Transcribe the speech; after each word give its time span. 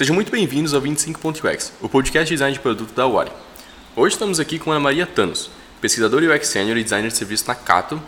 Sejam 0.00 0.14
muito 0.14 0.32
bem-vindos 0.32 0.72
ao 0.72 0.80
25.ux, 0.80 1.76
o 1.82 1.86
podcast 1.86 2.26
de 2.26 2.34
design 2.34 2.54
de 2.54 2.60
produto 2.60 2.94
da 2.94 3.06
Wari. 3.06 3.30
Hoje 3.94 4.14
estamos 4.14 4.40
aqui 4.40 4.58
com 4.58 4.70
Ana 4.70 4.80
Maria 4.80 5.06
Thanos, 5.06 5.50
pesquisadora 5.78 6.34
UX 6.34 6.48
Senior 6.48 6.78
e 6.78 6.82
designer 6.82 7.08
de 7.08 7.18
serviço 7.18 7.46
na 7.46 7.54
Cato 7.54 8.00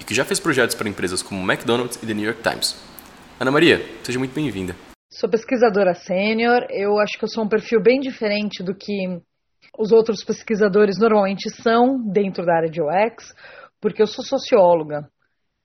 e 0.00 0.04
que 0.04 0.14
já 0.14 0.24
fez 0.24 0.38
projetos 0.38 0.76
para 0.76 0.88
empresas 0.88 1.24
como 1.24 1.42
McDonald's 1.42 2.00
e 2.00 2.06
The 2.06 2.14
New 2.14 2.24
York 2.24 2.40
Times. 2.40 2.80
Ana 3.40 3.50
Maria, 3.50 3.84
seja 4.04 4.16
muito 4.16 4.32
bem-vinda. 4.32 4.76
Sou 5.12 5.28
pesquisadora 5.28 5.92
sênior, 5.92 6.68
eu 6.70 7.00
acho 7.00 7.18
que 7.18 7.24
eu 7.24 7.28
sou 7.28 7.42
um 7.42 7.48
perfil 7.48 7.82
bem 7.82 7.98
diferente 7.98 8.62
do 8.62 8.72
que 8.72 9.20
os 9.76 9.90
outros 9.90 10.22
pesquisadores 10.22 11.00
normalmente 11.00 11.50
são 11.50 11.98
dentro 12.12 12.46
da 12.46 12.58
área 12.58 12.70
de 12.70 12.80
UX, 12.80 13.34
porque 13.80 14.00
eu 14.00 14.06
sou 14.06 14.24
socióloga. 14.24 15.08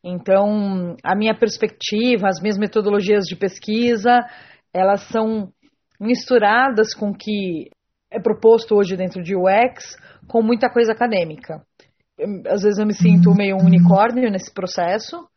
Então, 0.03 0.97
a 1.03 1.15
minha 1.15 1.37
perspectiva, 1.37 2.27
as 2.27 2.41
minhas 2.41 2.57
metodologias 2.57 3.25
de 3.25 3.35
pesquisa, 3.35 4.25
elas 4.75 5.03
são 5.03 5.53
misturadas 5.99 6.93
com 6.93 7.09
o 7.09 7.17
que 7.17 7.69
é 8.11 8.19
proposto 8.19 8.75
hoje 8.75 8.95
dentro 8.95 9.21
de 9.21 9.35
UX, 9.35 9.97
com 10.27 10.41
muita 10.41 10.69
coisa 10.69 10.91
acadêmica. 10.91 11.61
Às 12.47 12.63
vezes 12.63 12.79
eu 12.79 12.85
me 12.85 12.93
sinto 12.93 13.35
meio 13.35 13.57
um 13.57 13.65
unicórnio 13.65 14.31
nesse 14.31 14.53
processo, 14.53 15.27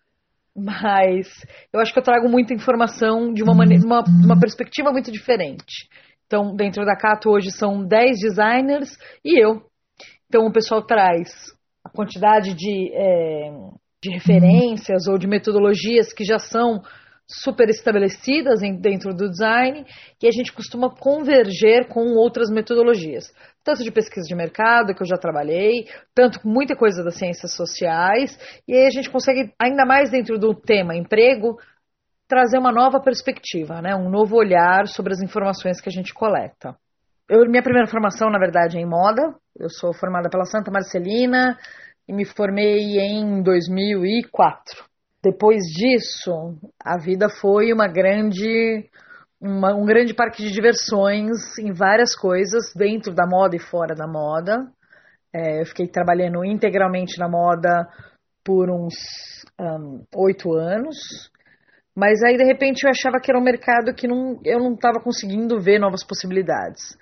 mas 0.54 1.26
eu 1.72 1.80
acho 1.80 1.92
que 1.92 1.98
eu 1.98 2.04
trago 2.04 2.28
muita 2.28 2.54
informação 2.54 3.32
de 3.32 3.42
uma, 3.42 3.54
maneira, 3.54 3.84
uma, 3.84 4.04
uma 4.24 4.38
perspectiva 4.38 4.90
muito 4.92 5.10
diferente. 5.10 5.88
Então, 6.26 6.54
dentro 6.54 6.84
da 6.84 6.96
Cato 6.96 7.30
hoje 7.30 7.50
são 7.50 7.84
10 7.84 8.20
designers 8.20 8.96
e 9.24 9.42
eu. 9.42 9.62
Então, 10.28 10.46
o 10.46 10.52
pessoal 10.52 10.84
traz 10.84 11.28
a 11.84 11.88
quantidade 11.88 12.54
de, 12.54 12.92
é, 12.92 13.50
de 14.02 14.10
referências 14.10 15.06
ou 15.08 15.18
de 15.18 15.26
metodologias 15.26 16.12
que 16.12 16.24
já 16.24 16.38
são 16.38 16.82
super 17.30 17.68
estabelecidas 17.68 18.60
dentro 18.80 19.14
do 19.14 19.28
design 19.28 19.84
e 20.22 20.26
a 20.26 20.30
gente 20.30 20.52
costuma 20.52 20.88
converger 20.88 21.86
com 21.88 22.14
outras 22.16 22.50
metodologias, 22.50 23.30
tanto 23.62 23.84
de 23.84 23.92
pesquisa 23.92 24.26
de 24.26 24.34
mercado, 24.34 24.94
que 24.94 25.02
eu 25.02 25.06
já 25.06 25.16
trabalhei, 25.16 25.86
tanto 26.14 26.40
muita 26.44 26.74
coisa 26.74 27.04
das 27.04 27.16
ciências 27.16 27.54
sociais, 27.54 28.38
e 28.66 28.74
aí 28.74 28.86
a 28.86 28.90
gente 28.90 29.10
consegue, 29.10 29.52
ainda 29.60 29.84
mais 29.84 30.10
dentro 30.10 30.38
do 30.38 30.54
tema 30.54 30.96
emprego, 30.96 31.58
trazer 32.26 32.58
uma 32.58 32.72
nova 32.72 33.00
perspectiva, 33.00 33.82
né? 33.82 33.94
um 33.94 34.08
novo 34.08 34.36
olhar 34.36 34.86
sobre 34.86 35.12
as 35.12 35.20
informações 35.20 35.80
que 35.80 35.88
a 35.88 35.92
gente 35.92 36.14
coleta. 36.14 36.76
Eu, 37.28 37.44
minha 37.48 37.62
primeira 37.62 37.86
formação, 37.86 38.30
na 38.30 38.38
verdade, 38.38 38.78
é 38.78 38.80
em 38.80 38.88
moda. 38.88 39.34
Eu 39.58 39.68
sou 39.68 39.92
formada 39.92 40.30
pela 40.30 40.46
Santa 40.46 40.70
Marcelina 40.70 41.58
e 42.08 42.12
me 42.12 42.24
formei 42.24 42.98
em 42.98 43.42
2004 43.42 44.87
depois 45.30 45.62
disso, 45.64 46.58
a 46.82 46.98
vida 46.98 47.28
foi 47.28 47.70
uma 47.70 47.86
grande, 47.86 48.88
uma, 49.38 49.74
um 49.74 49.84
grande 49.84 50.14
parque 50.14 50.42
de 50.42 50.50
diversões 50.50 51.58
em 51.58 51.70
várias 51.70 52.16
coisas, 52.16 52.72
dentro 52.74 53.14
da 53.14 53.26
moda 53.26 53.54
e 53.54 53.60
fora 53.60 53.94
da 53.94 54.06
moda. 54.06 54.66
É, 55.34 55.60
eu 55.60 55.66
fiquei 55.66 55.86
trabalhando 55.86 56.42
integralmente 56.44 57.18
na 57.18 57.28
moda 57.28 57.86
por 58.42 58.70
uns 58.70 58.94
oito 60.16 60.48
um, 60.48 60.54
anos, 60.54 60.96
mas 61.94 62.22
aí 62.22 62.38
de 62.38 62.44
repente 62.44 62.84
eu 62.84 62.90
achava 62.90 63.20
que 63.20 63.30
era 63.30 63.38
um 63.38 63.44
mercado 63.44 63.92
que 63.92 64.08
não, 64.08 64.40
eu 64.44 64.58
não 64.58 64.72
estava 64.72 65.00
conseguindo 65.00 65.60
ver 65.60 65.78
novas 65.78 66.02
possibilidades. 66.02 66.96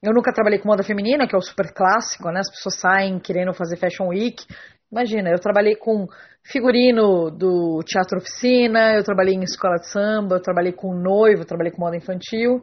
Eu 0.00 0.14
nunca 0.14 0.32
trabalhei 0.32 0.60
com 0.60 0.68
moda 0.68 0.84
feminina, 0.84 1.26
que 1.26 1.34
é 1.34 1.38
o 1.38 1.42
super 1.42 1.74
clássico, 1.74 2.30
né? 2.30 2.38
As 2.38 2.50
pessoas 2.50 2.78
saem 2.78 3.18
querendo 3.18 3.52
fazer 3.52 3.76
Fashion 3.76 4.10
Week 4.10 4.46
Imagina, 4.90 5.30
eu 5.30 5.38
trabalhei 5.38 5.76
com 5.76 6.06
figurino 6.42 7.30
do 7.30 7.82
Teatro 7.84 8.18
Oficina, 8.18 8.94
eu 8.94 9.04
trabalhei 9.04 9.34
em 9.34 9.42
escola 9.42 9.76
de 9.76 9.90
samba, 9.90 10.36
eu 10.36 10.42
trabalhei 10.42 10.72
com 10.72 10.94
noivo, 10.94 11.42
eu 11.42 11.46
trabalhei 11.46 11.70
com 11.70 11.82
moda 11.82 11.96
infantil, 11.96 12.62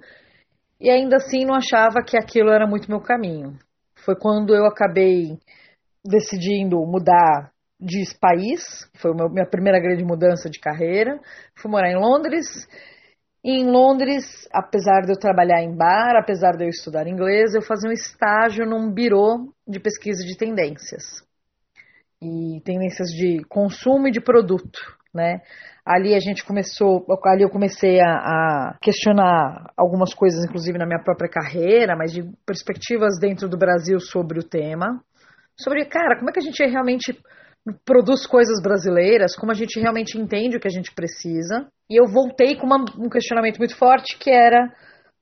e 0.82 0.90
ainda 0.90 1.18
assim 1.18 1.46
não 1.46 1.54
achava 1.54 2.04
que 2.04 2.18
aquilo 2.18 2.50
era 2.50 2.66
muito 2.66 2.90
meu 2.90 3.00
caminho. 3.00 3.58
Foi 4.04 4.16
quando 4.16 4.56
eu 4.56 4.66
acabei 4.66 5.38
decidindo 6.04 6.78
mudar 6.86 7.52
de 7.80 8.04
país, 8.20 8.90
foi 8.96 9.12
a 9.12 9.30
minha 9.30 9.46
primeira 9.46 9.80
grande 9.80 10.04
mudança 10.04 10.50
de 10.50 10.60
carreira, 10.60 11.20
fui 11.56 11.70
morar 11.70 11.92
em 11.92 11.96
Londres, 11.96 12.68
e 13.44 13.62
em 13.62 13.70
Londres, 13.70 14.48
apesar 14.52 15.02
de 15.02 15.12
eu 15.12 15.20
trabalhar 15.20 15.62
em 15.62 15.76
bar, 15.78 16.16
apesar 16.16 16.54
de 16.54 16.64
eu 16.64 16.70
estudar 16.70 17.08
inglês, 17.08 17.54
eu 17.54 17.62
fazia 17.62 17.88
um 17.88 17.94
estágio 17.94 18.66
num 18.66 18.92
birô 18.92 19.54
de 19.68 19.80
pesquisa 19.80 20.26
de 20.26 20.36
tendências 20.36 21.25
e 22.22 22.62
tendências 22.64 23.10
de 23.10 23.44
consumo 23.50 24.08
e 24.08 24.12
de 24.12 24.22
produto, 24.22 24.80
né? 25.14 25.42
Ali 25.86 26.16
a 26.16 26.20
gente 26.20 26.44
começou, 26.44 27.06
ali 27.26 27.44
eu 27.44 27.50
comecei 27.50 28.00
a, 28.02 28.08
a, 28.08 28.78
questionar 28.82 29.72
algumas 29.78 30.14
coisas, 30.14 30.44
inclusive 30.44 30.78
na 30.78 30.86
minha 30.86 31.04
própria 31.04 31.30
carreira, 31.30 31.96
mas 31.96 32.12
de 32.12 32.24
perspectivas 32.46 33.20
dentro 33.20 33.48
do 33.48 33.58
Brasil 33.58 34.00
sobre 34.00 34.40
o 34.40 34.44
tema. 34.44 35.00
Sobre, 35.60 35.86
cara, 35.86 36.18
como 36.18 36.30
é 36.30 36.34
que 36.34 36.40
a 36.40 36.44
gente 36.44 36.64
realmente 36.66 37.18
produz 37.86 38.28
coisas 38.28 38.62
brasileiras, 38.62 39.36
como 39.36 39.52
a 39.52 39.56
gente 39.56 39.80
realmente 39.80 40.18
entende 40.18 40.58
o 40.58 40.60
que 40.60 40.68
a 40.68 40.72
gente 40.72 40.94
precisa. 40.94 41.68
E 41.90 42.00
eu 42.00 42.06
voltei 42.08 42.56
com 42.56 42.66
uma, 42.66 42.84
um 42.98 43.10
questionamento 43.10 43.58
muito 43.58 43.76
forte 43.76 44.18
que 44.18 44.30
era 44.30 44.72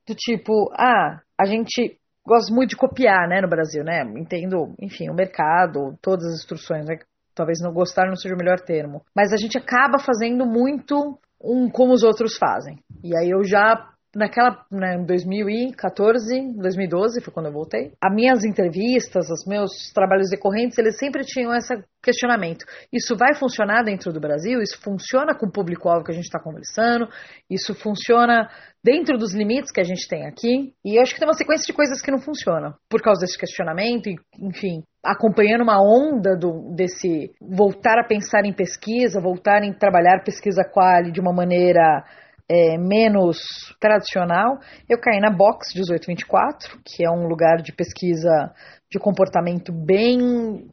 do 0.06 0.14
tipo, 0.14 0.70
ah, 0.74 1.20
a 1.40 1.46
gente 1.46 1.98
gosto 2.26 2.52
muito 2.52 2.70
de 2.70 2.76
copiar, 2.76 3.28
né, 3.28 3.40
no 3.40 3.48
Brasil, 3.48 3.84
né? 3.84 4.02
Entendo, 4.16 4.74
enfim, 4.80 5.10
o 5.10 5.14
mercado, 5.14 5.96
todas 6.00 6.24
as 6.26 6.40
instruções, 6.40 6.86
né? 6.86 6.98
Talvez 7.34 7.58
não 7.60 7.72
gostar 7.72 8.06
não 8.06 8.16
seja 8.16 8.34
o 8.34 8.38
melhor 8.38 8.60
termo. 8.60 9.02
Mas 9.14 9.32
a 9.32 9.36
gente 9.36 9.58
acaba 9.58 9.98
fazendo 9.98 10.46
muito 10.46 11.18
um 11.42 11.68
como 11.68 11.92
os 11.92 12.02
outros 12.02 12.36
fazem. 12.38 12.78
E 13.02 13.16
aí 13.16 13.28
eu 13.28 13.44
já 13.44 13.90
naquela, 14.14 14.64
né, 14.70 14.96
em 14.96 15.04
2014, 15.04 16.52
2012 16.56 17.22
foi 17.22 17.32
quando 17.32 17.46
eu 17.46 17.52
voltei. 17.52 17.92
As 18.02 18.14
minhas 18.14 18.44
entrevistas, 18.44 19.28
os 19.30 19.46
meus 19.46 19.92
trabalhos 19.92 20.30
decorrentes, 20.30 20.78
eles 20.78 20.98
sempre 20.98 21.24
tinham 21.24 21.54
esse 21.54 21.74
questionamento. 22.02 22.64
Isso 22.92 23.16
vai 23.16 23.34
funcionar 23.34 23.82
dentro 23.82 24.12
do 24.12 24.20
Brasil? 24.20 24.60
Isso 24.60 24.80
funciona 24.80 25.34
com 25.34 25.46
o 25.46 25.52
público-alvo 25.52 26.04
que 26.04 26.12
a 26.12 26.14
gente 26.14 26.24
está 26.24 26.38
conversando? 26.38 27.08
Isso 27.50 27.74
funciona 27.74 28.48
dentro 28.82 29.16
dos 29.16 29.34
limites 29.34 29.72
que 29.72 29.80
a 29.80 29.84
gente 29.84 30.06
tem 30.06 30.26
aqui? 30.26 30.74
E 30.84 30.96
eu 30.96 31.02
acho 31.02 31.14
que 31.14 31.18
tem 31.18 31.28
uma 31.28 31.34
sequência 31.34 31.66
de 31.66 31.72
coisas 31.72 32.02
que 32.02 32.10
não 32.10 32.18
funcionam 32.18 32.74
por 32.88 33.00
causa 33.00 33.20
desse 33.20 33.38
questionamento 33.38 34.08
enfim, 34.38 34.82
acompanhando 35.02 35.62
uma 35.62 35.80
onda 35.80 36.36
do, 36.36 36.74
desse 36.74 37.30
voltar 37.40 37.98
a 37.98 38.06
pensar 38.06 38.44
em 38.44 38.52
pesquisa, 38.52 39.20
voltar 39.20 39.62
a 39.62 39.74
trabalhar 39.74 40.24
pesquisa 40.24 40.62
quali 40.64 41.12
de 41.12 41.20
uma 41.20 41.32
maneira 41.32 42.04
é, 42.48 42.76
menos 42.76 43.38
tradicional, 43.80 44.58
eu 44.88 45.00
caí 45.00 45.18
na 45.20 45.30
Box 45.30 45.74
1824, 45.74 46.78
que 46.84 47.04
é 47.04 47.10
um 47.10 47.26
lugar 47.26 47.62
de 47.62 47.72
pesquisa 47.72 48.52
de 48.90 48.98
comportamento 48.98 49.72
bem 49.72 50.68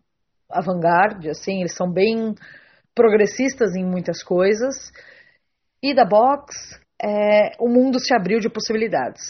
avant-garde, 0.49 1.29
assim, 1.29 1.59
eles 1.59 1.75
são 1.75 1.89
bem 1.89 2.35
progressistas 2.93 3.73
em 3.75 3.85
muitas 3.85 4.21
coisas. 4.21 4.75
E 5.81 5.93
da 5.93 6.05
Box, 6.05 6.53
é, 7.01 7.55
o 7.57 7.69
mundo 7.69 7.99
se 7.99 8.13
abriu 8.13 8.39
de 8.39 8.49
possibilidades. 8.49 9.21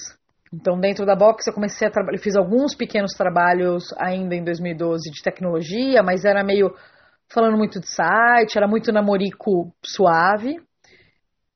Então, 0.51 0.80
dentro 0.80 1.06
da 1.06 1.16
Box, 1.16 1.47
eu 1.47 1.53
comecei 1.53 1.88
a 1.88 1.91
trabalhar, 1.91 2.18
fiz 2.18 2.35
alguns 2.35 2.75
pequenos 2.75 3.13
trabalhos 3.13 3.84
ainda 3.97 4.35
em 4.35 4.44
2012 4.44 5.12
de 5.12 5.22
tecnologia, 5.24 6.01
mas 6.03 6.25
era 6.25 6.44
meio 6.44 6.75
falando 7.31 7.56
muito 7.56 7.80
de 7.80 7.88
site, 7.88 8.57
era 8.57 8.68
muito 8.68 8.91
namorico 8.91 9.72
suave 9.85 10.57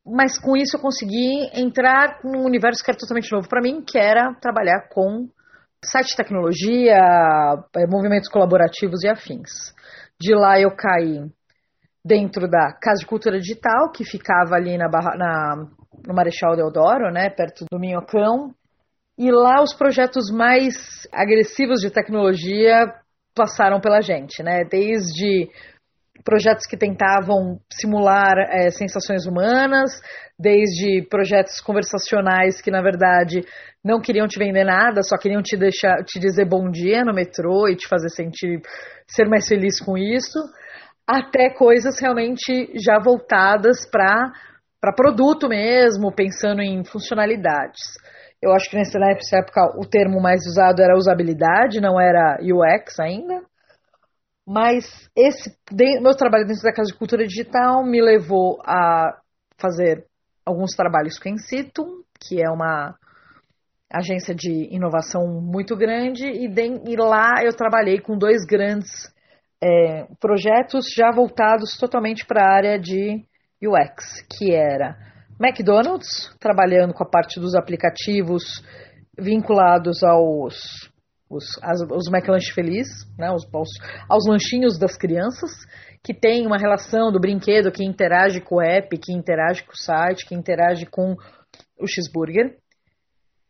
mas 0.06 0.38
com 0.38 0.56
isso 0.56 0.78
eu 0.78 0.82
consegui 0.82 1.50
entrar 1.54 2.20
num 2.24 2.46
universo 2.46 2.84
que 2.84 2.92
era 2.92 2.98
totalmente 2.98 3.32
novo 3.32 3.48
para 3.50 3.62
mim, 3.62 3.82
que 3.82 3.98
era 3.98 4.34
trabalhar 4.36 4.88
com 4.90 5.28
site 5.84 6.10
de 6.10 6.16
tecnologia, 6.16 6.98
é, 7.76 7.88
movimentos 7.88 8.30
colaborativos 8.30 9.04
e 9.04 9.10
afins. 9.10 9.74
De 10.20 10.34
lá 10.34 10.60
eu 10.60 10.72
caí 10.76 11.22
dentro 12.04 12.48
da 12.48 12.72
Casa 12.80 13.00
de 13.00 13.08
Cultura 13.08 13.40
Digital, 13.40 13.92
que 13.92 14.06
ficava 14.06 14.56
ali 14.56 14.78
na, 14.78 14.88
na 14.88 15.68
no 16.06 16.14
Marechal 16.14 16.56
Deodoro, 16.56 17.12
né, 17.12 17.30
perto 17.30 17.66
do 17.72 17.80
Minhocão. 17.80 18.54
E 19.18 19.32
lá 19.32 19.64
os 19.64 19.74
projetos 19.74 20.30
mais 20.30 21.08
agressivos 21.12 21.80
de 21.80 21.90
tecnologia 21.90 22.94
passaram 23.34 23.80
pela 23.80 24.02
gente, 24.02 24.44
né? 24.44 24.64
Desde 24.64 25.50
projetos 26.26 26.66
que 26.66 26.76
tentavam 26.76 27.60
simular 27.72 28.34
é, 28.50 28.72
sensações 28.72 29.28
humanas, 29.28 30.02
desde 30.38 31.08
projetos 31.08 31.62
conversacionais 31.62 32.60
que, 32.60 32.72
na 32.72 32.82
verdade, 32.82 33.46
não 33.84 34.02
queriam 34.02 34.28
te 34.28 34.40
vender 34.40 34.66
nada, 34.66 35.04
só 35.04 35.18
queriam 35.18 35.44
te 35.44 35.56
deixar, 35.56 36.04
te 36.04 36.20
dizer 36.20 36.46
bom 36.50 36.70
dia 36.72 37.06
no 37.06 37.14
metrô 37.14 37.70
e 37.70 37.76
te 37.76 37.88
fazer 37.88 38.10
sentir 38.10 38.60
ser 39.08 39.30
mais 39.30 39.48
feliz 39.48 39.80
com 39.80 39.96
isso, 39.96 40.40
até 41.08 41.52
coisas 41.52 42.00
realmente 42.02 42.74
já 42.84 43.00
voltadas 43.00 43.88
para 43.90 44.34
para 44.82 44.94
produto 44.94 45.48
mesmo, 45.50 46.14
pensando 46.14 46.62
em 46.62 46.84
funcionalidades. 46.86 47.82
Eu 48.40 48.52
acho 48.52 48.70
que 48.70 48.76
nessa 48.76 49.00
época 49.38 49.62
o 49.80 49.90
termo 49.90 50.22
mais 50.22 50.42
usado 50.46 50.80
era 50.80 50.96
usabilidade, 50.96 51.82
não 51.82 52.00
era 52.00 52.38
UX 52.40 53.00
ainda. 53.00 53.42
Mas 54.48 54.86
esse 55.16 55.56
meu 56.02 56.16
trabalho 56.16 56.46
dentro 56.46 56.62
da 56.62 56.74
Casa 56.74 56.92
de 56.92 56.98
Cultura 56.98 57.26
Digital 57.26 57.84
me 57.84 58.02
levou 58.02 58.62
a 58.64 59.20
fazer 59.58 60.06
alguns 60.46 60.76
trabalhos 60.76 61.18
com 61.18 61.30
a 61.30 61.32
Insitum, 61.32 62.04
que 62.20 62.42
é 62.42 62.50
uma 62.50 62.96
agência 63.92 64.36
de 64.36 64.68
inovação 64.74 65.42
muito 65.42 65.76
grande 65.76 66.26
e, 66.26 66.48
de, 66.48 66.62
e 66.88 66.96
lá 66.96 67.44
eu 67.44 67.56
trabalhei 67.56 68.00
com 68.00 68.18
dois 68.18 68.46
grandes 68.46 68.92
é, 69.64 70.06
projetos 70.20 70.94
já 70.94 71.12
voltados 71.12 71.78
totalmente 71.78 72.26
para 72.26 72.44
a 72.44 72.54
área 72.54 72.80
de 72.80 73.24
UX, 73.64 74.22
que 74.38 74.54
era 74.54 74.96
McDonald's, 75.40 76.36
trabalhando 76.40 76.94
com 76.94 77.04
a 77.04 77.10
parte 77.10 77.40
dos 77.40 77.56
aplicativos 77.56 78.44
vinculados 79.18 80.04
aos 80.04 80.56
os, 81.30 81.44
as, 81.62 81.82
os 81.82 82.08
McLanche 82.08 82.54
Feliz, 82.54 82.88
né, 83.18 83.32
os, 83.32 83.48
aos, 83.54 83.70
aos 84.10 84.28
lanchinhos 84.28 84.78
das 84.78 84.98
crianças, 84.98 85.52
que 86.04 86.14
tem 86.14 86.46
uma 86.46 86.58
relação 86.58 87.12
do 87.12 87.20
brinquedo 87.20 87.72
que 87.72 87.84
interage 87.84 88.40
com 88.40 88.56
o 88.56 88.62
app, 88.62 88.96
que 88.98 89.12
interage 89.12 89.64
com 89.64 89.72
o 89.72 89.78
site, 89.78 90.26
que 90.28 90.36
interage 90.36 90.86
com 90.86 91.16
o 91.80 91.88
cheeseburger. 91.88 92.58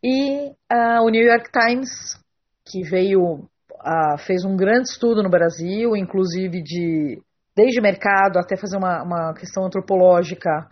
E 0.03 0.51
uh, 0.71 1.01
o 1.03 1.09
New 1.09 1.23
York 1.23 1.49
Times, 1.51 1.89
que 2.65 2.81
veio, 2.83 3.21
uh, 3.23 4.17
fez 4.25 4.45
um 4.45 4.55
grande 4.55 4.89
estudo 4.89 5.21
no 5.21 5.29
Brasil, 5.29 5.95
inclusive 5.95 6.61
de 6.61 7.21
desde 7.55 7.79
mercado 7.79 8.37
até 8.37 8.57
fazer 8.57 8.77
uma, 8.77 9.01
uma 9.01 9.33
questão 9.33 9.65
antropológica 9.65 10.67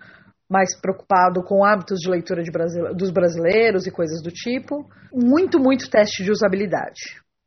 mais 0.54 0.80
preocupado 0.80 1.44
com 1.44 1.66
hábitos 1.66 1.98
de 2.00 2.08
leitura 2.08 2.44
de 2.44 2.52
Brasil, 2.52 2.94
dos 2.94 3.10
brasileiros 3.10 3.88
e 3.88 3.92
coisas 3.92 4.22
do 4.22 4.30
tipo. 4.30 4.88
Muito, 5.12 5.60
muito 5.60 5.90
teste 5.90 6.24
de 6.24 6.30
usabilidade. 6.30 7.02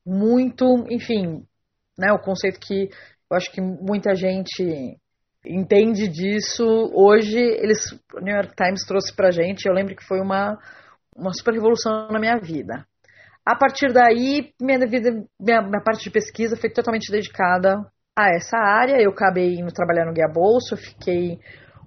Muito, 0.05 0.64
enfim, 0.91 1.44
né, 1.97 2.12
o 2.12 2.19
conceito 2.19 2.58
que 2.58 2.91
eu 3.31 3.37
acho 3.37 3.53
que 3.53 3.61
muita 3.61 4.12
gente 4.17 4.99
entende 5.44 6.08
disso. 6.08 6.64
Hoje, 6.93 7.38
eles, 7.38 7.93
o 8.12 8.20
New 8.20 8.35
York 8.35 8.55
Times 8.56 8.85
trouxe 8.85 9.14
pra 9.14 9.31
gente, 9.31 9.67
eu 9.67 9.73
lembro 9.73 9.94
que 9.94 10.05
foi 10.05 10.20
uma, 10.20 10.59
uma 11.17 11.32
super 11.32 11.55
revolução 11.55 12.09
na 12.11 12.19
minha 12.19 12.38
vida. 12.41 12.85
A 13.44 13.55
partir 13.55 13.93
daí, 13.93 14.52
minha, 14.61 14.81
vida, 14.81 15.12
minha, 15.41 15.62
minha 15.62 15.82
parte 15.85 16.02
de 16.02 16.11
pesquisa 16.11 16.56
foi 16.56 16.70
totalmente 16.70 17.12
dedicada 17.12 17.79
a 18.19 18.35
essa 18.35 18.59
área. 18.59 19.00
Eu 19.00 19.11
acabei 19.11 19.55
indo 19.55 19.73
trabalhar 19.73 20.06
no 20.06 20.12
Guia 20.12 20.26
Bolso, 20.26 20.75
eu 20.75 20.79
fiquei 20.79 21.38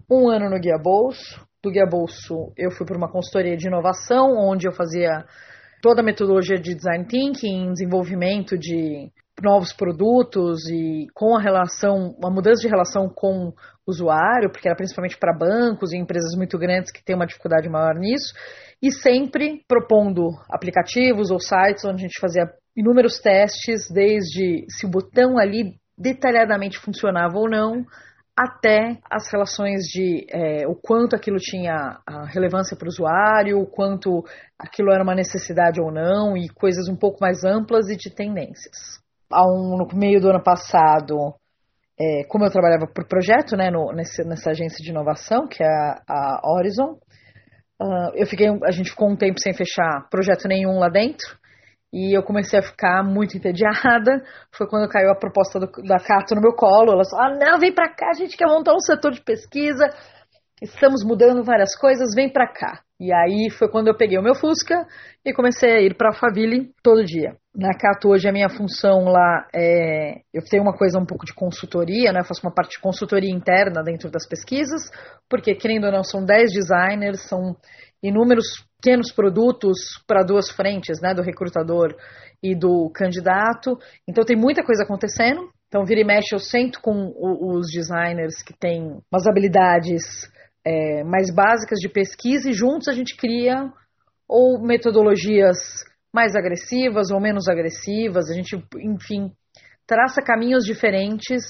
um 0.10 0.30
ano 0.30 0.50
no 0.50 0.60
Guia 0.60 0.78
Bolso. 0.78 1.48
Do 1.62 1.70
Guia 1.70 1.86
Bolso, 1.86 2.54
eu 2.58 2.72
fui 2.72 2.86
para 2.86 2.98
uma 2.98 3.12
consultoria 3.12 3.56
de 3.56 3.68
inovação, 3.68 4.34
onde 4.38 4.68
eu 4.68 4.72
fazia 4.72 5.26
toda 5.82 6.02
a 6.02 6.04
metodologia 6.04 6.58
de 6.58 6.74
design 6.74 7.06
thinking, 7.06 7.74
desenvolvimento 7.74 8.58
de 8.58 9.12
novos 9.42 9.72
produtos 9.74 10.68
e 10.70 11.08
com 11.14 11.36
a 11.36 11.42
relação, 11.42 12.16
uma 12.18 12.30
mudança 12.30 12.62
de 12.62 12.68
relação 12.68 13.10
com 13.14 13.50
o 13.50 13.54
usuário, 13.88 14.50
porque 14.52 14.68
era 14.68 14.76
principalmente 14.76 15.18
para 15.18 15.38
bancos 15.38 15.94
e 15.94 15.98
empresas 15.98 16.36
muito 16.36 16.58
grandes 16.58 16.92
que 16.92 17.04
têm 17.04 17.16
uma 17.16 17.26
dificuldade 17.26 17.70
maior 17.70 17.96
nisso, 17.96 18.34
e 18.82 18.92
sempre 18.92 19.64
propondo 19.68 20.30
aplicativos 20.50 21.32
ou 21.32 21.40
sites 21.40 21.86
onde 21.86 22.04
a 22.04 22.08
gente 22.08 22.20
fazia 22.20 22.50
inúmeros 22.76 23.20
testes, 23.20 23.90
desde 23.92 24.66
se 24.70 24.86
o 24.86 24.90
botão 24.90 25.38
ali 25.38 25.76
detalhadamente 25.98 26.78
funcionava 26.78 27.38
ou 27.38 27.50
não, 27.50 27.86
até 28.40 28.98
as 29.12 29.30
relações 29.30 29.84
de 29.84 30.26
é, 30.30 30.66
o 30.66 30.74
quanto 30.74 31.14
aquilo 31.14 31.36
tinha 31.40 32.00
relevância 32.32 32.78
para 32.78 32.86
o 32.86 32.88
usuário, 32.88 33.60
o 33.60 33.68
quanto 33.68 34.24
aquilo 34.58 34.94
era 34.94 35.04
uma 35.04 35.14
necessidade 35.14 35.82
ou 35.82 35.92
não, 35.92 36.38
e 36.38 36.48
coisas 36.48 36.88
um 36.88 36.96
pouco 36.96 37.18
mais 37.20 37.44
amplas 37.44 37.90
e 37.90 37.98
de 37.98 38.10
tendências. 38.10 39.02
Um, 39.30 39.76
no 39.78 39.88
meio 39.94 40.22
do 40.22 40.30
ano 40.30 40.42
passado, 40.42 41.36
é, 42.00 42.24
como 42.30 42.46
eu 42.46 42.50
trabalhava 42.50 42.88
por 42.88 43.06
projeto 43.10 43.58
né, 43.58 43.70
no, 43.70 43.92
nesse, 43.92 44.24
nessa 44.24 44.52
agência 44.52 44.82
de 44.82 44.90
inovação, 44.90 45.46
que 45.46 45.62
é 45.62 45.68
a, 45.68 46.02
a 46.08 46.42
Horizon, 46.46 46.98
uh, 47.82 48.12
eu 48.16 48.26
fiquei, 48.26 48.48
a 48.64 48.72
gente 48.72 48.92
ficou 48.92 49.10
um 49.10 49.18
tempo 49.18 49.38
sem 49.38 49.54
fechar 49.54 50.08
projeto 50.10 50.48
nenhum 50.48 50.80
lá 50.80 50.88
dentro, 50.88 51.38
e 51.92 52.16
eu 52.16 52.24
comecei 52.24 52.60
a 52.60 52.64
ficar 52.64 53.04
muito 53.04 53.36
entediada. 53.36 54.24
Foi 54.56 54.68
quando 54.68 54.90
caiu 54.90 55.12
a 55.12 55.16
proposta 55.16 55.60
do, 55.60 55.68
da 55.84 55.98
Cato 56.00 56.36
no 56.36 56.42
meu 56.42 56.54
colo. 56.54 56.92
Ela 56.92 57.04
falou: 57.10 57.26
Ah, 57.26 57.38
não, 57.38 57.60
vem 57.60 57.74
pra 57.74 57.90
cá, 57.90 58.10
a 58.10 58.14
gente 58.14 58.38
quer 58.38 58.48
montar 58.48 58.74
um 58.74 58.80
setor 58.80 59.12
de 59.12 59.22
pesquisa. 59.22 59.90
Estamos 60.62 61.06
mudando 61.06 61.44
várias 61.44 61.76
coisas, 61.76 62.14
vem 62.14 62.30
pra 62.32 62.46
cá. 62.46 62.82
E 63.00 63.14
aí 63.14 63.50
foi 63.50 63.70
quando 63.70 63.88
eu 63.88 63.96
peguei 63.96 64.18
o 64.18 64.22
meu 64.22 64.36
Fusca 64.36 64.86
e 65.26 65.34
comecei 65.34 65.72
a 65.72 65.82
ir 65.82 65.96
para 65.96 66.10
Alphaville 66.10 66.70
todo 66.84 67.06
dia. 67.06 67.38
Na 67.56 67.70
Cato 67.74 68.10
hoje 68.10 68.28
a 68.28 68.32
minha 68.32 68.50
função 68.50 69.06
lá 69.06 69.48
é, 69.56 70.20
eu 70.34 70.44
tenho 70.50 70.64
uma 70.64 70.78
coisa 70.78 71.00
um 71.00 71.06
pouco 71.06 71.26
de 71.26 71.34
consultoria, 71.34 72.12
né? 72.12 72.20
Eu 72.20 72.26
faço 72.26 72.46
uma 72.46 72.54
parte 72.54 72.72
de 72.72 72.82
consultoria 72.82 73.34
interna 73.34 73.82
dentro 73.84 74.12
das 74.12 74.28
pesquisas, 74.28 74.82
porque 75.30 75.56
querendo 75.56 75.86
ou 75.86 75.94
não 75.94 76.04
são 76.04 76.26
10 76.26 76.52
designers, 76.52 77.22
são 77.22 77.56
inúmeros 78.02 78.46
pequenos 78.82 79.12
produtos 79.12 80.02
para 80.08 80.24
duas 80.24 80.50
frentes, 80.50 81.02
né, 81.02 81.14
do 81.14 81.22
recrutador 81.22 81.96
e 82.42 82.56
do 82.56 82.90
candidato. 82.94 83.78
Então 84.08 84.24
tem 84.24 84.38
muita 84.38 84.64
coisa 84.64 84.84
acontecendo. 84.84 85.50
Então 85.68 85.86
vira 85.86 86.02
e 86.02 86.06
mexe 86.06 86.34
eu 86.34 86.40
sento 86.40 86.82
com 86.82 87.14
os 87.16 87.68
designers 87.72 88.42
que 88.42 88.54
têm 88.58 89.00
umas 89.12 89.28
habilidades 89.28 90.02
é, 90.66 91.04
mais 91.04 91.34
básicas 91.34 91.80
de 91.80 91.90
pesquisa 91.90 92.50
e 92.50 92.54
juntos 92.54 92.88
a 92.88 92.94
gente 92.94 93.16
cria 93.16 93.72
ou 94.28 94.62
metodologias 94.62 95.58
mais 96.14 96.36
agressivas 96.36 97.12
ou 97.12 97.20
menos 97.20 97.48
agressivas. 97.48 98.30
A 98.30 98.34
gente, 98.34 98.56
enfim, 98.78 99.32
traça 99.86 100.22
caminhos 100.22 100.64
diferentes 100.64 101.44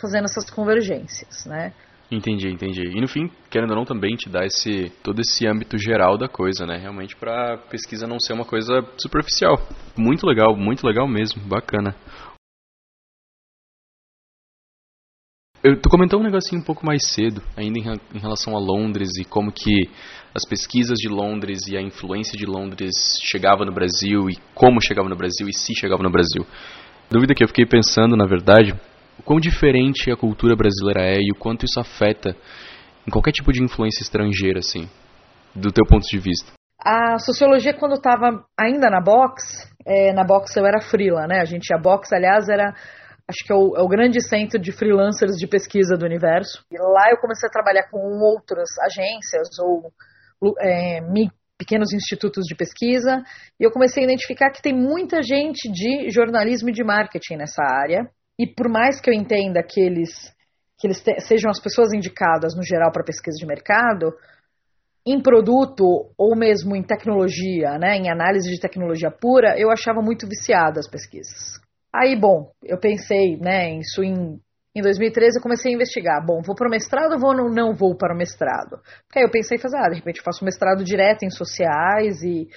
fazendo 0.00 0.24
essas 0.24 0.50
convergências, 0.50 1.46
né? 1.46 1.72
Entendi, 2.12 2.50
entendi. 2.50 2.82
E 2.82 3.00
no 3.00 3.08
fim, 3.08 3.30
querendo 3.50 3.70
ou 3.70 3.76
não, 3.76 3.84
também 3.86 4.14
te 4.16 4.28
dá 4.28 4.44
esse, 4.44 4.90
todo 5.02 5.18
esse 5.22 5.46
âmbito 5.46 5.78
geral 5.78 6.18
da 6.18 6.28
coisa, 6.28 6.66
né? 6.66 6.76
Realmente 6.76 7.16
para 7.16 7.56
pesquisa 7.70 8.06
não 8.06 8.20
ser 8.20 8.34
uma 8.34 8.44
coisa 8.44 8.86
superficial. 8.98 9.56
Muito 9.96 10.26
legal, 10.26 10.54
muito 10.54 10.86
legal 10.86 11.08
mesmo, 11.08 11.42
bacana. 11.48 11.96
Eu 15.64 15.80
tô 15.80 15.88
comentando 15.88 16.20
um 16.20 16.24
negocinho 16.24 16.60
um 16.60 16.64
pouco 16.64 16.84
mais 16.84 17.02
cedo, 17.08 17.40
ainda 17.56 17.78
em, 17.78 17.84
em, 18.14 18.18
relação 18.18 18.54
a 18.54 18.60
Londres 18.60 19.16
e 19.16 19.24
como 19.24 19.50
que 19.50 19.88
as 20.34 20.46
pesquisas 20.46 20.98
de 20.98 21.08
Londres 21.08 21.66
e 21.66 21.78
a 21.78 21.80
influência 21.80 22.36
de 22.36 22.44
Londres 22.44 22.92
chegava 23.22 23.64
no 23.64 23.72
Brasil 23.72 24.28
e 24.28 24.36
como 24.54 24.82
chegava 24.82 25.08
no 25.08 25.16
Brasil 25.16 25.48
e 25.48 25.54
se 25.54 25.72
chegava 25.74 26.02
no 26.02 26.10
Brasil. 26.10 26.44
Dúvida 27.08 27.34
que 27.34 27.42
eu 27.42 27.48
fiquei 27.48 27.64
pensando, 27.64 28.16
na 28.16 28.26
verdade, 28.26 28.74
o 29.22 29.24
quão 29.24 29.38
diferente 29.38 30.10
a 30.10 30.16
cultura 30.16 30.56
brasileira 30.56 31.00
é 31.00 31.20
e 31.20 31.30
o 31.30 31.38
quanto 31.38 31.64
isso 31.64 31.78
afeta 31.78 32.36
em 33.06 33.10
qualquer 33.10 33.30
tipo 33.30 33.52
de 33.52 33.62
influência 33.62 34.02
estrangeira, 34.02 34.58
assim, 34.58 34.88
do 35.54 35.70
teu 35.70 35.86
ponto 35.86 36.02
de 36.02 36.18
vista? 36.18 36.52
A 36.84 37.18
sociologia, 37.18 37.72
quando 37.72 37.94
estava 37.94 38.44
ainda 38.58 38.90
na 38.90 39.00
Box, 39.00 39.70
é, 39.86 40.12
na 40.12 40.24
Box 40.24 40.56
eu 40.56 40.66
era 40.66 40.80
freela, 40.80 41.26
né? 41.28 41.40
A 41.40 41.44
gente, 41.44 41.72
a 41.72 41.78
Box, 41.78 42.12
aliás, 42.12 42.48
era, 42.48 42.74
acho 43.28 43.46
que 43.46 43.52
é 43.52 43.56
o, 43.56 43.76
é 43.76 43.82
o, 43.82 43.88
grande 43.88 44.20
centro 44.20 44.60
de 44.60 44.72
freelancers 44.72 45.36
de 45.36 45.46
pesquisa 45.46 45.96
do 45.96 46.04
universo. 46.04 46.64
E 46.72 46.76
lá 46.76 47.08
eu 47.10 47.18
comecei 47.18 47.48
a 47.48 47.52
trabalhar 47.52 47.88
com 47.88 47.98
outras 47.98 48.68
agências 48.80 49.48
ou 49.60 49.92
é, 50.60 51.00
pequenos 51.56 51.92
institutos 51.92 52.44
de 52.48 52.56
pesquisa, 52.56 53.22
e 53.60 53.64
eu 53.64 53.70
comecei 53.70 54.02
a 54.02 54.06
identificar 54.06 54.50
que 54.50 54.60
tem 54.60 54.74
muita 54.74 55.22
gente 55.22 55.70
de 55.70 56.10
jornalismo 56.10 56.70
e 56.70 56.72
de 56.72 56.82
marketing 56.82 57.36
nessa 57.36 57.62
área, 57.62 58.10
e 58.38 58.46
por 58.46 58.68
mais 58.68 59.00
que 59.00 59.10
eu 59.10 59.14
entenda 59.14 59.62
que 59.62 59.80
eles, 59.80 60.10
que 60.78 60.86
eles 60.86 61.02
te, 61.02 61.18
sejam 61.20 61.50
as 61.50 61.60
pessoas 61.60 61.92
indicadas, 61.92 62.54
no 62.56 62.62
geral, 62.62 62.90
para 62.92 63.04
pesquisa 63.04 63.36
de 63.38 63.46
mercado, 63.46 64.12
em 65.06 65.20
produto 65.20 65.84
ou 66.16 66.36
mesmo 66.36 66.76
em 66.76 66.82
tecnologia, 66.82 67.78
né, 67.78 67.96
em 67.96 68.10
análise 68.10 68.48
de 68.48 68.60
tecnologia 68.60 69.10
pura, 69.10 69.58
eu 69.58 69.70
achava 69.70 70.00
muito 70.00 70.28
viciada 70.28 70.78
as 70.78 70.88
pesquisas. 70.88 71.60
Aí, 71.94 72.18
bom, 72.18 72.50
eu 72.64 72.78
pensei, 72.78 73.36
né, 73.36 73.76
isso 73.78 74.02
em, 74.02 74.40
em 74.74 74.80
2013 74.80 75.38
eu 75.38 75.42
comecei 75.42 75.72
a 75.72 75.74
investigar. 75.74 76.24
Bom, 76.24 76.40
vou 76.42 76.54
para 76.54 76.68
o 76.68 76.70
mestrado 76.70 77.12
ou 77.14 77.18
vou, 77.18 77.36
não, 77.36 77.48
não 77.48 77.74
vou 77.74 77.96
para 77.96 78.14
o 78.14 78.16
mestrado? 78.16 78.80
Porque 79.06 79.18
aí 79.18 79.24
eu 79.24 79.30
pensei, 79.30 79.58
fazer, 79.58 79.76
ah, 79.76 79.88
de 79.88 79.96
repente 79.96 80.18
eu 80.18 80.24
faço 80.24 80.44
mestrado 80.44 80.84
direto 80.84 81.24
em 81.24 81.30
sociais 81.30 82.22
e 82.22 82.48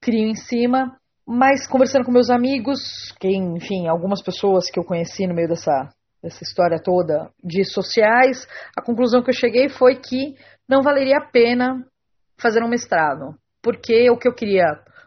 crio 0.00 0.28
em 0.28 0.34
cima. 0.34 0.99
Mas 1.32 1.64
conversando 1.64 2.04
com 2.04 2.10
meus 2.10 2.28
amigos, 2.28 3.12
que, 3.20 3.28
enfim, 3.28 3.86
algumas 3.86 4.20
pessoas 4.20 4.68
que 4.68 4.80
eu 4.80 4.84
conheci 4.84 5.28
no 5.28 5.34
meio 5.34 5.46
dessa, 5.46 5.88
dessa 6.20 6.42
história 6.42 6.82
toda 6.82 7.30
de 7.40 7.64
sociais, 7.64 8.48
a 8.76 8.82
conclusão 8.82 9.22
que 9.22 9.30
eu 9.30 9.34
cheguei 9.34 9.68
foi 9.68 9.94
que 9.94 10.34
não 10.68 10.82
valeria 10.82 11.18
a 11.18 11.30
pena 11.30 11.86
fazer 12.36 12.64
um 12.64 12.68
mestrado, 12.68 13.36
porque 13.62 14.10
o 14.10 14.18
que 14.18 14.26
eu 14.26 14.34
queria 14.34 14.64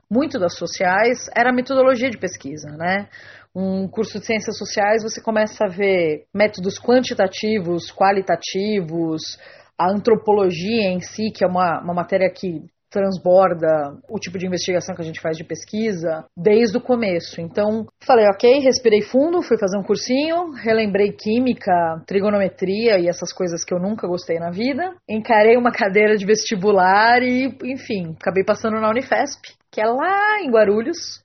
muito 0.10 0.39
das 0.39 0.56
sociais 0.58 1.30
era 1.36 1.50
a 1.50 1.53
metodologia 1.53 2.10
de 2.10 2.18
pesquisa, 2.18 2.70
né? 2.77 3.10
Um 3.53 3.86
curso 3.89 4.18
de 4.18 4.25
ciências 4.25 4.58
sociais 4.58 5.03
você 5.03 5.22
começa 5.22 5.65
a 5.65 5.70
ver 5.70 6.24
métodos 6.34 6.80
quantitativos, 6.80 7.92
qualitativos, 7.92 9.38
a 9.77 9.92
antropologia 9.92 10.89
em 10.89 11.01
si, 11.01 11.32
que 11.32 11.44
é 11.44 11.48
uma, 11.48 11.82
uma 11.82 11.94
matéria 11.94 12.32
que 12.32 12.63
transborda 12.93 13.97
o 14.07 14.19
tipo 14.19 14.38
de 14.38 14.45
investigação 14.45 14.95
que 14.95 15.01
a 15.01 15.05
gente 15.05 15.19
faz 15.19 15.35
de 15.35 15.43
pesquisa 15.43 16.23
desde 16.38 16.77
o 16.77 16.81
começo. 16.81 17.41
Então, 17.41 17.88
falei, 18.05 18.27
ok, 18.27 18.59
respirei 18.59 19.01
fundo, 19.01 19.41
fui 19.41 19.57
fazer 19.57 19.77
um 19.79 19.83
cursinho, 19.83 20.51
relembrei 20.51 21.12
química, 21.12 21.73
trigonometria 22.05 23.00
e 23.00 23.07
essas 23.07 23.33
coisas 23.33 23.65
que 23.65 23.73
eu 23.73 23.79
nunca 23.79 24.07
gostei 24.07 24.38
na 24.38 24.51
vida. 24.51 24.93
Encarei 25.09 25.57
uma 25.57 25.71
cadeira 25.71 26.15
de 26.15 26.25
vestibular 26.25 27.23
e, 27.23 27.57
enfim, 27.63 28.15
acabei 28.21 28.43
passando 28.43 28.79
na 28.79 28.89
Unifesp, 28.89 29.41
que 29.71 29.81
é 29.81 29.85
lá 29.85 30.39
em 30.41 30.51
Guarulhos 30.51 31.23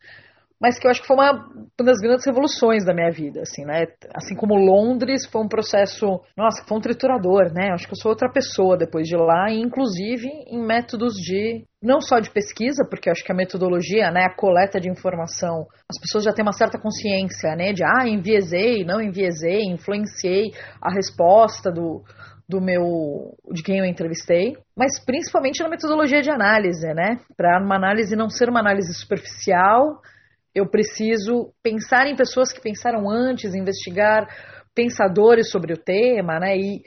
mas 0.60 0.78
que 0.78 0.86
eu 0.86 0.90
acho 0.90 1.00
que 1.00 1.06
foi 1.06 1.16
uma, 1.16 1.32
uma 1.32 1.86
das 1.86 1.98
grandes 1.98 2.26
revoluções 2.26 2.84
da 2.84 2.92
minha 2.92 3.10
vida, 3.10 3.42
assim, 3.42 3.64
né? 3.64 3.86
Assim 4.14 4.34
como 4.34 4.54
Londres 4.54 5.26
foi 5.26 5.40
um 5.40 5.48
processo, 5.48 6.20
nossa, 6.36 6.64
foi 6.66 6.78
um 6.78 6.80
triturador, 6.80 7.52
né? 7.52 7.68
Eu 7.68 7.74
acho 7.74 7.86
que 7.86 7.92
eu 7.92 8.00
sou 8.00 8.10
outra 8.10 8.30
pessoa 8.30 8.76
depois 8.76 9.06
de 9.06 9.16
lá, 9.16 9.50
inclusive 9.50 10.28
em 10.48 10.60
métodos 10.60 11.14
de 11.14 11.64
não 11.80 12.00
só 12.00 12.18
de 12.18 12.30
pesquisa, 12.30 12.84
porque 12.88 13.08
eu 13.08 13.12
acho 13.12 13.24
que 13.24 13.30
a 13.30 13.36
metodologia, 13.36 14.10
né, 14.10 14.24
a 14.24 14.34
coleta 14.34 14.80
de 14.80 14.90
informação, 14.90 15.66
as 15.88 16.00
pessoas 16.00 16.24
já 16.24 16.32
têm 16.32 16.44
uma 16.44 16.52
certa 16.52 16.76
consciência, 16.76 17.54
né, 17.54 17.72
de 17.72 17.84
ah, 17.84 18.08
enviesei, 18.08 18.84
não 18.84 19.00
enviesei, 19.00 19.62
influenciei 19.62 20.50
a 20.82 20.92
resposta 20.92 21.70
do 21.70 22.02
do 22.48 22.62
meu 22.62 23.36
de 23.52 23.62
quem 23.62 23.78
eu 23.78 23.84
entrevistei, 23.84 24.56
mas 24.74 24.98
principalmente 25.04 25.62
na 25.62 25.68
metodologia 25.68 26.22
de 26.22 26.30
análise, 26.30 26.86
né? 26.94 27.20
Para 27.36 27.62
uma 27.62 27.76
análise 27.76 28.16
não 28.16 28.30
ser 28.30 28.48
uma 28.48 28.60
análise 28.60 28.94
superficial, 28.94 30.00
eu 30.54 30.68
preciso 30.68 31.52
pensar 31.62 32.06
em 32.06 32.16
pessoas 32.16 32.52
que 32.52 32.60
pensaram 32.60 33.08
antes, 33.08 33.54
investigar 33.54 34.26
pensadores 34.74 35.50
sobre 35.50 35.72
o 35.72 35.76
tema, 35.76 36.38
né? 36.38 36.56
E 36.56 36.82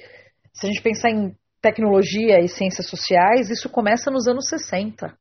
se 0.53 0.65
a 0.65 0.69
gente 0.69 0.81
pensar 0.81 1.09
em 1.09 1.35
tecnologia 1.61 2.39
e 2.39 2.47
ciências 2.47 2.87
sociais, 2.87 3.49
isso 3.49 3.69
começa 3.69 4.09
nos 4.09 4.27
anos 4.27 4.47
60. 4.47 5.13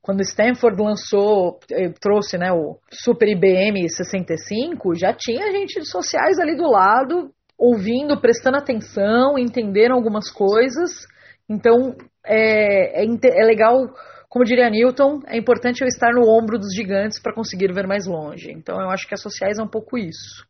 Quando 0.00 0.22
Stanford 0.22 0.80
lançou, 0.80 1.58
eh, 1.70 1.90
trouxe 2.00 2.38
né, 2.38 2.52
o 2.52 2.78
Super 2.92 3.28
IBM 3.28 3.88
65, 3.88 4.94
já 4.94 5.12
tinha 5.12 5.50
gente 5.50 5.80
de 5.80 5.90
sociais 5.90 6.38
ali 6.38 6.56
do 6.56 6.70
lado, 6.70 7.32
ouvindo, 7.58 8.20
prestando 8.20 8.56
atenção, 8.56 9.36
entenderam 9.36 9.96
algumas 9.96 10.30
coisas. 10.30 11.06
Então, 11.48 11.94
é, 12.24 13.02
é, 13.02 13.04
é 13.04 13.44
legal 13.44 13.88
como 14.28 14.44
diria 14.44 14.68
Newton, 14.70 15.20
é 15.26 15.36
importante 15.38 15.80
eu 15.82 15.86
estar 15.86 16.12
no 16.12 16.28
ombro 16.28 16.58
dos 16.58 16.74
gigantes 16.74 17.20
para 17.20 17.34
conseguir 17.34 17.72
ver 17.72 17.86
mais 17.86 18.06
longe. 18.06 18.50
Então 18.50 18.80
eu 18.80 18.90
acho 18.90 19.06
que 19.06 19.14
as 19.14 19.22
sociais 19.22 19.58
é 19.58 19.62
um 19.62 19.68
pouco 19.68 19.96
isso. 19.96 20.44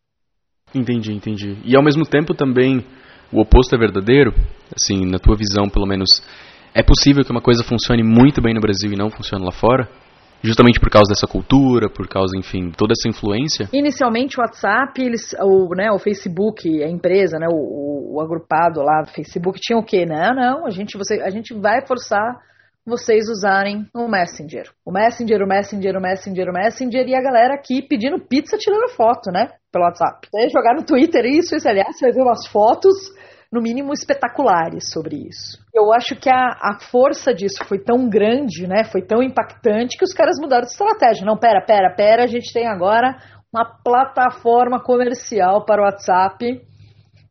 Entendi, 0.74 1.12
entendi. 1.12 1.58
E 1.64 1.76
ao 1.76 1.82
mesmo 1.82 2.04
tempo 2.04 2.34
também 2.34 2.84
o 3.32 3.40
oposto 3.40 3.74
é 3.74 3.78
verdadeiro? 3.78 4.32
Assim, 4.74 5.04
na 5.04 5.18
tua 5.18 5.36
visão, 5.36 5.68
pelo 5.68 5.86
menos, 5.86 6.22
é 6.74 6.82
possível 6.82 7.24
que 7.24 7.30
uma 7.30 7.40
coisa 7.40 7.64
funcione 7.64 8.02
muito 8.02 8.40
bem 8.40 8.54
no 8.54 8.60
Brasil 8.60 8.92
e 8.92 8.96
não 8.96 9.10
funcione 9.10 9.44
lá 9.44 9.52
fora? 9.52 9.88
Justamente 10.42 10.78
por 10.78 10.90
causa 10.90 11.08
dessa 11.08 11.26
cultura, 11.26 11.88
por 11.88 12.06
causa, 12.06 12.36
enfim, 12.36 12.70
toda 12.70 12.92
essa 12.92 13.08
influência? 13.08 13.68
Inicialmente 13.72 14.38
o 14.38 14.42
WhatsApp, 14.42 15.02
eles, 15.02 15.34
o, 15.40 15.74
né, 15.74 15.90
o 15.90 15.98
Facebook, 15.98 16.68
a 16.82 16.88
empresa, 16.88 17.38
né, 17.38 17.46
o, 17.50 17.56
o, 17.56 18.16
o 18.16 18.20
agrupado 18.20 18.80
lá 18.80 19.02
do 19.02 19.10
Facebook 19.10 19.58
tinha 19.60 19.78
o 19.78 19.84
quê? 19.84 20.04
Não, 20.04 20.34
não, 20.34 20.66
a 20.66 20.70
gente, 20.70 20.96
você, 20.96 21.20
a 21.22 21.30
gente 21.30 21.54
vai 21.54 21.84
forçar 21.86 22.36
vocês 22.86 23.28
usarem 23.28 23.86
o 23.92 24.06
Messenger. 24.08 24.70
O 24.84 24.92
Messenger, 24.92 25.42
o 25.42 25.46
Messenger, 25.46 25.96
o 25.96 26.00
Messenger, 26.00 26.48
o 26.48 26.52
Messenger 26.52 27.08
e 27.08 27.14
a 27.14 27.20
galera 27.22 27.54
aqui 27.54 27.82
pedindo 27.82 28.20
pizza 28.20 28.56
tirando 28.56 28.88
foto, 28.90 29.32
né? 29.32 29.50
Pelo 29.72 29.84
WhatsApp. 29.84 30.28
Aí 30.34 30.48
jogar 30.48 30.74
no 30.74 30.84
Twitter 30.84 31.24
isso, 31.24 31.56
isso, 31.56 31.68
aliás, 31.68 31.98
você 31.98 32.06
vai 32.06 32.14
ver 32.14 32.22
umas 32.22 32.46
fotos, 32.46 32.94
no 33.52 33.60
mínimo, 33.60 33.92
espetaculares 33.92 34.90
sobre 34.92 35.16
isso. 35.16 35.58
Eu 35.74 35.92
acho 35.92 36.16
que 36.16 36.28
a, 36.28 36.56
a 36.60 36.78
força 36.90 37.32
disso 37.32 37.64
foi 37.64 37.78
tão 37.78 38.08
grande, 38.08 38.66
né? 38.66 38.84
Foi 38.84 39.02
tão 39.02 39.22
impactante 39.22 39.96
que 39.96 40.04
os 40.04 40.12
caras 40.12 40.36
mudaram 40.40 40.64
de 40.64 40.72
estratégia. 40.72 41.24
Não, 41.24 41.36
pera, 41.36 41.64
pera, 41.64 41.94
pera, 41.94 42.24
a 42.24 42.26
gente 42.26 42.52
tem 42.52 42.66
agora 42.66 43.16
uma 43.52 43.64
plataforma 43.82 44.82
comercial 44.82 45.64
para 45.64 45.80
o 45.80 45.84
WhatsApp 45.84 46.60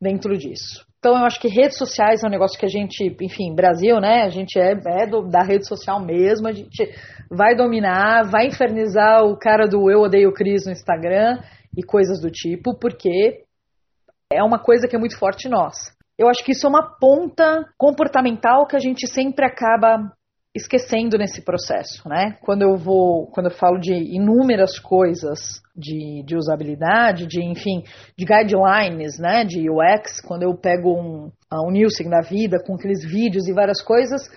dentro 0.01 0.37
disso. 0.37 0.85
Então 1.05 1.19
eu 1.19 1.23
acho 1.23 1.39
que 1.39 1.47
redes 1.47 1.77
sociais 1.77 2.23
é 2.23 2.27
um 2.27 2.31
negócio 2.31 2.59
que 2.59 2.65
a 2.65 2.69
gente, 2.69 3.15
enfim, 3.21 3.53
Brasil, 3.53 3.99
né? 3.99 4.23
A 4.23 4.29
gente 4.29 4.57
é, 4.57 4.71
é 4.71 5.05
do, 5.05 5.21
da 5.29 5.43
rede 5.43 5.67
social 5.67 6.03
mesmo, 6.03 6.47
a 6.47 6.51
gente 6.51 6.91
vai 7.29 7.55
dominar, 7.55 8.23
vai 8.23 8.47
infernizar 8.47 9.23
o 9.23 9.37
cara 9.37 9.67
do 9.67 9.91
Eu 9.91 9.99
Odeio 9.99 10.33
Cris 10.33 10.65
no 10.65 10.71
Instagram 10.71 11.43
e 11.77 11.83
coisas 11.83 12.19
do 12.19 12.31
tipo, 12.31 12.75
porque 12.79 13.43
é 14.33 14.41
uma 14.41 14.57
coisa 14.57 14.87
que 14.87 14.95
é 14.95 14.99
muito 14.99 15.15
forte 15.15 15.47
nós. 15.47 15.75
Eu 16.17 16.27
acho 16.27 16.43
que 16.43 16.53
isso 16.53 16.65
é 16.65 16.69
uma 16.71 16.97
ponta 16.99 17.63
comportamental 17.77 18.65
que 18.65 18.75
a 18.75 18.79
gente 18.79 19.07
sempre 19.07 19.45
acaba 19.45 20.11
esquecendo 20.55 21.17
nesse 21.17 21.41
processo, 21.41 22.07
né? 22.07 22.37
Quando 22.41 22.61
eu 22.61 22.77
vou, 22.77 23.27
quando 23.27 23.47
eu 23.47 23.51
falo 23.51 23.77
de 23.77 23.93
inúmeras 23.93 24.79
coisas 24.79 25.61
de, 25.75 26.23
de 26.25 26.37
usabilidade, 26.37 27.27
de 27.27 27.43
enfim, 27.43 27.83
de 28.17 28.25
guidelines, 28.25 29.19
né, 29.19 29.43
de 29.43 29.69
UX, 29.69 30.21
quando 30.21 30.43
eu 30.43 30.55
pego 30.55 30.93
um, 30.93 31.29
um 31.53 31.71
Nielsen 31.71 32.09
da 32.09 32.21
vida 32.21 32.57
com 32.65 32.75
aqueles 32.75 33.03
vídeos 33.03 33.47
e 33.47 33.53
várias 33.53 33.81
coisas, 33.81 34.29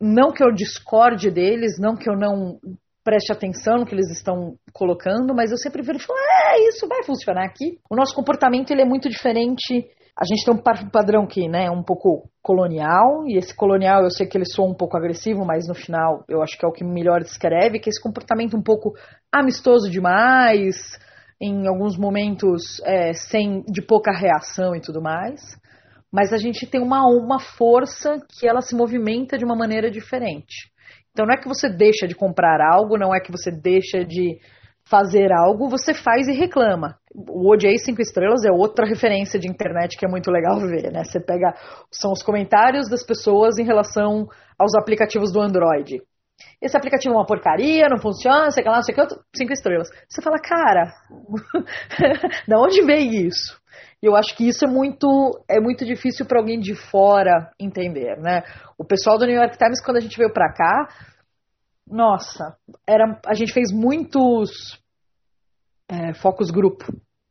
não 0.00 0.32
que 0.32 0.44
eu 0.44 0.52
discorde 0.52 1.28
deles, 1.30 1.76
não 1.80 1.96
que 1.96 2.08
eu 2.08 2.16
não 2.16 2.60
preste 3.02 3.32
atenção 3.32 3.78
no 3.78 3.86
que 3.86 3.94
eles 3.94 4.10
estão 4.10 4.54
colocando, 4.72 5.34
mas 5.34 5.50
eu 5.50 5.58
sempre 5.58 5.82
vejo 5.82 5.98
e 5.98 6.02
falo, 6.02 6.18
é, 6.18 6.68
isso 6.68 6.86
vai 6.86 7.02
funcionar 7.02 7.44
aqui. 7.44 7.78
O 7.90 7.96
nosso 7.96 8.14
comportamento 8.14 8.70
ele 8.70 8.80
é 8.80 8.86
muito 8.86 9.10
diferente 9.10 9.84
a 10.16 10.24
gente 10.24 10.44
tem 10.44 10.54
um 10.54 10.90
padrão 10.90 11.26
que 11.26 11.48
né, 11.48 11.66
é 11.66 11.70
um 11.70 11.82
pouco 11.82 12.30
colonial, 12.40 13.26
e 13.26 13.36
esse 13.36 13.54
colonial 13.54 14.04
eu 14.04 14.10
sei 14.10 14.26
que 14.26 14.38
ele 14.38 14.46
soa 14.46 14.70
um 14.70 14.74
pouco 14.74 14.96
agressivo, 14.96 15.44
mas 15.44 15.66
no 15.66 15.74
final 15.74 16.24
eu 16.28 16.40
acho 16.40 16.56
que 16.56 16.64
é 16.64 16.68
o 16.68 16.72
que 16.72 16.84
melhor 16.84 17.20
descreve, 17.20 17.80
que 17.80 17.88
é 17.88 17.90
esse 17.90 18.00
comportamento 18.00 18.56
um 18.56 18.62
pouco 18.62 18.94
amistoso 19.32 19.90
demais, 19.90 20.76
em 21.40 21.66
alguns 21.66 21.98
momentos 21.98 22.80
é, 22.84 23.12
sem 23.12 23.62
de 23.62 23.82
pouca 23.82 24.12
reação 24.12 24.76
e 24.76 24.80
tudo 24.80 25.02
mais. 25.02 25.40
Mas 26.12 26.32
a 26.32 26.36
gente 26.36 26.64
tem 26.64 26.80
uma, 26.80 27.02
uma 27.08 27.40
força 27.40 28.18
que 28.38 28.46
ela 28.46 28.60
se 28.60 28.76
movimenta 28.76 29.36
de 29.36 29.44
uma 29.44 29.56
maneira 29.56 29.90
diferente. 29.90 30.70
Então 31.10 31.26
não 31.26 31.34
é 31.34 31.36
que 31.36 31.48
você 31.48 31.68
deixa 31.68 32.06
de 32.06 32.14
comprar 32.14 32.60
algo, 32.60 32.96
não 32.96 33.12
é 33.12 33.18
que 33.18 33.32
você 33.32 33.50
deixa 33.50 34.04
de 34.04 34.38
fazer 34.86 35.32
algo, 35.32 35.68
você 35.68 35.94
faz 35.94 36.28
e 36.28 36.32
reclama. 36.32 36.98
O 37.14 37.50
Odiei 37.50 37.78
5 37.78 38.00
estrelas 38.02 38.44
é 38.44 38.50
outra 38.50 38.86
referência 38.86 39.38
de 39.38 39.48
internet 39.48 39.96
que 39.96 40.04
é 40.04 40.08
muito 40.08 40.30
legal 40.30 40.60
ver, 40.60 40.92
né? 40.92 41.04
Você 41.04 41.20
pega, 41.20 41.54
são 41.90 42.12
os 42.12 42.22
comentários 42.22 42.88
das 42.88 43.04
pessoas 43.04 43.58
em 43.58 43.64
relação 43.64 44.28
aos 44.58 44.74
aplicativos 44.74 45.32
do 45.32 45.40
Android. 45.40 46.02
Esse 46.60 46.76
aplicativo 46.76 47.14
é 47.14 47.18
uma 47.18 47.26
porcaria, 47.26 47.88
não 47.88 47.98
funciona, 47.98 48.50
sei 48.50 48.64
lá, 48.64 48.82
sei 48.82 48.94
que, 48.94 49.02
cinco 49.36 49.52
estrelas. 49.52 49.88
Você 50.08 50.20
fala, 50.20 50.38
cara, 50.38 50.92
da 52.48 52.58
onde 52.58 52.82
veio 52.82 53.26
isso? 53.26 53.58
E 54.02 54.06
eu 54.06 54.16
acho 54.16 54.36
que 54.36 54.46
isso 54.46 54.64
é 54.64 54.68
muito, 54.68 55.06
é 55.48 55.60
muito 55.60 55.84
difícil 55.84 56.26
para 56.26 56.38
alguém 56.38 56.60
de 56.60 56.74
fora 56.74 57.50
entender, 57.58 58.18
né? 58.18 58.42
O 58.76 58.84
pessoal 58.84 59.16
do 59.16 59.26
New 59.26 59.36
York 59.36 59.56
Times, 59.56 59.82
quando 59.82 59.96
a 59.96 60.00
gente 60.00 60.18
veio 60.18 60.32
para 60.32 60.52
cá, 60.52 60.88
nossa, 61.86 62.56
era, 62.86 63.20
a 63.26 63.34
gente 63.34 63.52
fez 63.52 63.72
muitos 63.72 64.80
é, 65.88 66.12
grupo, 66.52 66.84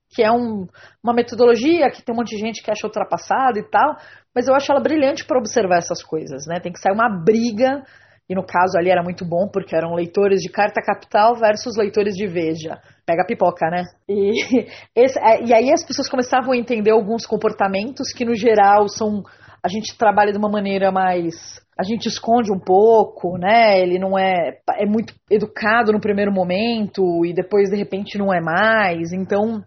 que 0.09 0.21
é 0.23 0.31
um, 0.31 0.67
uma 1.03 1.13
metodologia 1.13 1.89
que 1.89 2.03
tem 2.03 2.13
um 2.13 2.17
monte 2.19 2.35
de 2.35 2.41
gente 2.41 2.63
que 2.63 2.69
acha 2.69 2.85
ultrapassada 2.85 3.57
e 3.59 3.69
tal, 3.69 3.95
mas 4.33 4.47
eu 4.47 4.55
acho 4.55 4.71
ela 4.71 4.81
brilhante 4.81 5.25
para 5.25 5.39
observar 5.39 5.77
essas 5.77 6.03
coisas, 6.03 6.45
né? 6.47 6.59
Tem 6.59 6.71
que 6.71 6.79
sair 6.79 6.93
uma 6.93 7.09
briga, 7.09 7.83
e 8.29 8.35
no 8.35 8.45
caso 8.45 8.77
ali 8.77 8.89
era 8.89 9.03
muito 9.03 9.25
bom, 9.25 9.49
porque 9.51 9.75
eram 9.75 9.95
leitores 9.95 10.39
de 10.39 10.49
Carta 10.49 10.81
Capital 10.81 11.35
versus 11.35 11.75
leitores 11.77 12.13
de 12.13 12.27
Veja. 12.27 12.79
Pega 13.05 13.23
a 13.23 13.25
pipoca, 13.25 13.69
né? 13.69 13.83
E, 14.07 14.65
esse, 14.95 15.19
é, 15.19 15.43
e 15.43 15.53
aí 15.53 15.71
as 15.71 15.85
pessoas 15.85 16.09
começavam 16.09 16.53
a 16.53 16.57
entender 16.57 16.91
alguns 16.91 17.25
comportamentos 17.25 18.13
que, 18.13 18.23
no 18.23 18.35
geral, 18.35 18.87
são. 18.87 19.23
A 19.63 19.69
gente 19.69 19.97
trabalha 19.97 20.31
de 20.31 20.37
uma 20.37 20.49
maneira 20.49 20.91
mais 20.91 21.62
a 21.77 21.83
gente 21.83 22.07
esconde 22.07 22.51
um 22.51 22.59
pouco, 22.59 23.37
né? 23.37 23.79
Ele 23.79 23.97
não 23.97 24.17
é 24.17 24.59
é 24.77 24.85
muito 24.85 25.13
educado 25.29 25.91
no 25.91 25.99
primeiro 25.99 26.31
momento 26.31 27.25
e 27.25 27.33
depois 27.33 27.69
de 27.69 27.75
repente 27.75 28.17
não 28.17 28.33
é 28.33 28.39
mais. 28.39 29.11
Então, 29.11 29.63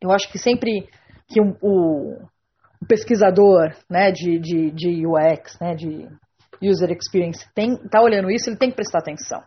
eu 0.00 0.10
acho 0.12 0.30
que 0.30 0.38
sempre 0.38 0.88
que 1.28 1.40
o, 1.40 1.56
o, 1.60 2.12
o 2.80 2.86
pesquisador, 2.86 3.74
né, 3.90 4.12
de, 4.12 4.38
de, 4.38 4.70
de 4.70 5.06
UX, 5.06 5.58
né, 5.60 5.74
de 5.74 6.08
user 6.62 6.90
experience, 6.90 7.44
tem 7.54 7.76
tá 7.88 8.00
olhando 8.00 8.30
isso, 8.30 8.48
ele 8.48 8.56
tem 8.56 8.70
que 8.70 8.76
prestar 8.76 9.00
atenção. 9.00 9.42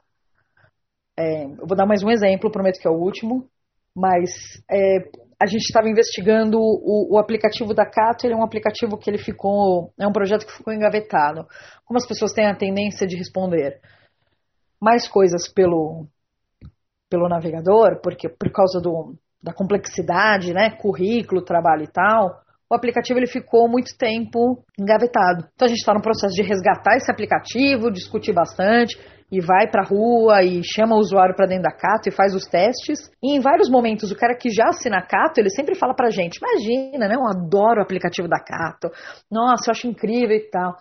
É, 1.17 1.45
eu 1.45 1.67
vou 1.67 1.75
dar 1.75 1.85
mais 1.85 2.03
um 2.03 2.09
exemplo, 2.09 2.51
prometo 2.51 2.79
que 2.79 2.87
é 2.87 2.91
o 2.91 2.99
último, 2.99 3.47
mas 3.95 4.29
é, 4.69 4.99
a 5.41 5.45
gente 5.45 5.61
estava 5.61 5.87
investigando 5.87 6.59
o, 6.59 7.15
o, 7.15 7.17
aplicativo 7.17 7.73
da 7.73 7.85
Cato, 7.85 8.25
ele 8.25 8.33
é 8.33 8.37
um 8.37 8.43
aplicativo 8.43 8.97
que 8.97 9.09
ele 9.09 9.17
ficou, 9.17 9.93
é 9.97 10.05
um 10.05 10.11
projeto 10.11 10.45
que 10.45 10.51
ficou 10.51 10.73
engavetado. 10.73 11.47
Como 11.85 11.97
as 11.97 12.05
pessoas 12.05 12.33
têm 12.33 12.45
a 12.45 12.55
tendência 12.55 13.07
de 13.07 13.15
responder 13.15 13.79
mais 14.81 15.07
coisas 15.07 15.47
pelo, 15.47 16.07
pelo 17.09 17.29
navegador, 17.29 18.01
porque 18.03 18.27
por 18.27 18.51
causa 18.51 18.81
do, 18.81 19.15
da 19.41 19.53
complexidade, 19.53 20.53
né, 20.53 20.71
currículo, 20.71 21.41
trabalho 21.41 21.83
e 21.83 21.91
tal, 21.91 22.41
o 22.69 22.75
aplicativo 22.75 23.17
ele 23.17 23.27
ficou 23.27 23.69
muito 23.69 23.97
tempo 23.97 24.63
engavetado. 24.77 25.47
Então 25.55 25.65
a 25.65 25.69
gente 25.69 25.79
está 25.79 25.93
no 25.93 26.01
processo 26.01 26.35
de 26.35 26.43
resgatar 26.43 26.97
esse 26.97 27.09
aplicativo, 27.09 27.89
discutir 27.89 28.33
bastante 28.33 28.99
e 29.31 29.39
vai 29.39 29.69
para 29.69 29.83
a 29.83 29.85
rua 29.85 30.43
e 30.43 30.61
chama 30.63 30.95
o 30.95 30.99
usuário 30.99 31.35
para 31.35 31.45
dentro 31.45 31.63
da 31.63 31.71
Cato 31.71 32.09
e 32.09 32.11
faz 32.11 32.33
os 32.33 32.45
testes. 32.45 33.09
E 33.21 33.35
em 33.35 33.39
vários 33.39 33.69
momentos 33.69 34.11
o 34.11 34.15
cara 34.15 34.35
que 34.35 34.49
já 34.49 34.65
assina 34.69 34.97
a 34.97 35.01
Cato, 35.01 35.39
ele 35.39 35.49
sempre 35.49 35.75
fala 35.75 35.93
para 35.93 36.09
gente: 36.09 36.39
"Imagina, 36.41 37.07
né? 37.07 37.15
Eu 37.15 37.27
adoro 37.27 37.79
o 37.79 37.83
aplicativo 37.83 38.27
da 38.27 38.39
Cato. 38.39 38.89
Nossa, 39.31 39.69
eu 39.69 39.71
acho 39.71 39.87
incrível 39.87 40.35
e 40.35 40.49
tal". 40.49 40.75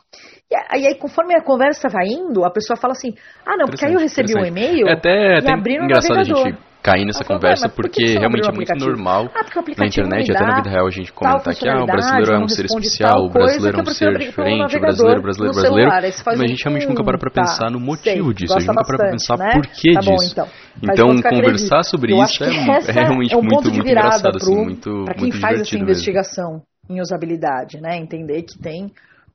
E 0.51 0.87
aí 0.87 0.95
conforme 0.97 1.35
a 1.35 1.43
conversa 1.43 1.89
vai 1.89 2.07
indo, 2.07 2.45
a 2.45 2.51
pessoa 2.51 2.77
fala 2.77 2.93
assim: 2.93 3.15
"Ah, 3.47 3.57
não, 3.57 3.67
porque 3.67 3.85
aí 3.85 3.93
eu 3.93 4.01
recebi 4.01 4.35
um 4.35 4.45
e-mail 4.45 4.89
é 4.89 4.93
até, 4.93 5.35
e 5.35 5.39
até 5.39 5.53
abri 5.53 5.79
no 5.79 5.87
navegador". 5.87 6.47
Gente 6.47 6.69
cair 6.91 7.05
nessa 7.05 7.25
conversa, 7.25 7.69
porque 7.69 8.15
por 8.15 8.19
realmente 8.19 8.49
é 8.49 8.53
muito 8.53 8.75
normal 8.77 9.31
ah, 9.35 9.45
na 9.77 9.87
internet, 9.87 10.31
até 10.31 10.45
na 10.45 10.57
vida 10.57 10.71
real, 10.71 10.87
a 10.87 10.91
gente 10.91 11.13
comentar 11.13 11.55
que 11.55 11.69
ah, 11.69 11.83
o 11.83 11.87
brasileiro 11.87 12.33
é 12.33 12.39
um 12.39 12.49
ser 12.49 12.65
especial, 12.65 13.27
o 13.27 13.31
brasileiro 13.31 13.79
é 13.79 13.83
um 13.83 13.87
ser 13.87 14.19
diferente, 14.19 14.77
o 14.77 14.81
brasileiro, 14.81 15.23
brasileiro, 15.23 15.55
brasileiro, 15.55 15.91
mas 16.27 16.41
a 16.41 16.47
gente 16.47 16.65
realmente 16.65 16.89
nunca 16.89 17.05
para 17.05 17.19
pra 17.19 17.31
pensar 17.31 17.65
tá, 17.65 17.71
no 17.71 17.81
motivo 17.81 18.33
disso, 18.33 18.55
a 18.55 18.61
gente 18.61 18.69
nunca 18.69 18.85
para 18.85 18.97
pra 18.97 19.11
pensar 19.11 19.37
né? 19.37 19.51
por 19.53 19.67
que 19.67 19.93
tá 19.93 20.01
disso. 20.01 20.35
Então, 20.83 21.11
então 21.11 21.23
conversar 21.23 21.83
sobre 21.83 22.17
isso 22.17 22.45
é, 22.45 22.49
é 22.49 22.93
realmente 22.93 23.35
é 23.35 23.41
muito, 23.41 23.69
engraçado, 23.69 24.37
assim, 24.37 24.55
muito, 24.55 25.05
Para 25.05 25.15
quem 25.15 25.33
faz 25.33 25.61
essa 25.61 25.77
investigação 25.77 26.63
em 26.89 27.01
usabilidade, 27.01 27.81
né? 27.81 27.97
Entender 27.97 28.43
que 28.43 28.59
tem 28.59 28.91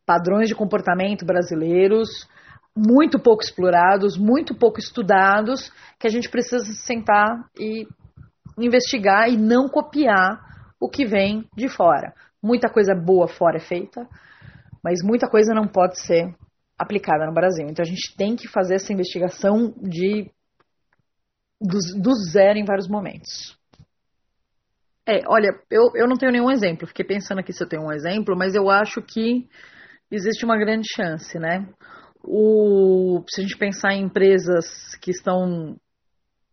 padrões 0.05 0.47
de 0.47 0.55
comportamento 0.55 1.25
brasileiros 1.25 2.09
muito 2.75 3.19
pouco 3.19 3.43
explorados, 3.43 4.17
muito 4.17 4.55
pouco 4.55 4.79
estudados, 4.79 5.71
que 5.99 6.07
a 6.07 6.09
gente 6.09 6.29
precisa 6.29 6.63
sentar 6.85 7.49
e 7.57 7.87
investigar 8.57 9.29
e 9.29 9.37
não 9.37 9.67
copiar 9.67 10.39
o 10.79 10.89
que 10.89 11.05
vem 11.05 11.47
de 11.55 11.69
fora. 11.69 12.13
Muita 12.41 12.69
coisa 12.69 12.93
boa 12.93 13.27
fora 13.27 13.57
é 13.57 13.59
feita, 13.59 14.07
mas 14.83 14.99
muita 15.03 15.29
coisa 15.29 15.53
não 15.53 15.67
pode 15.67 15.99
ser 15.99 16.35
aplicada 16.77 17.25
no 17.25 17.33
Brasil. 17.33 17.67
Então 17.69 17.83
a 17.83 17.87
gente 17.87 18.15
tem 18.17 18.35
que 18.35 18.47
fazer 18.47 18.75
essa 18.75 18.91
investigação 18.91 19.73
de 19.81 20.29
do, 21.61 22.01
do 22.01 22.13
zero 22.31 22.59
em 22.59 22.65
vários 22.65 22.89
momentos. 22.89 23.57
É, 25.05 25.21
olha, 25.27 25.49
eu, 25.69 25.91
eu 25.95 26.07
não 26.07 26.17
tenho 26.17 26.31
nenhum 26.31 26.51
exemplo. 26.51 26.87
Fiquei 26.87 27.05
pensando 27.05 27.39
aqui 27.39 27.53
se 27.53 27.63
eu 27.63 27.67
tenho 27.67 27.83
um 27.83 27.91
exemplo, 27.91 28.35
mas 28.37 28.55
eu 28.55 28.69
acho 28.69 29.01
que 29.01 29.47
existe 30.11 30.45
uma 30.45 30.57
grande 30.57 30.87
chance, 30.93 31.37
né? 31.39 31.67
O, 32.23 33.23
se 33.27 33.41
a 33.41 33.43
gente 33.43 33.57
pensar 33.57 33.93
em 33.93 34.03
empresas 34.03 34.95
que 35.01 35.11
estão. 35.11 35.75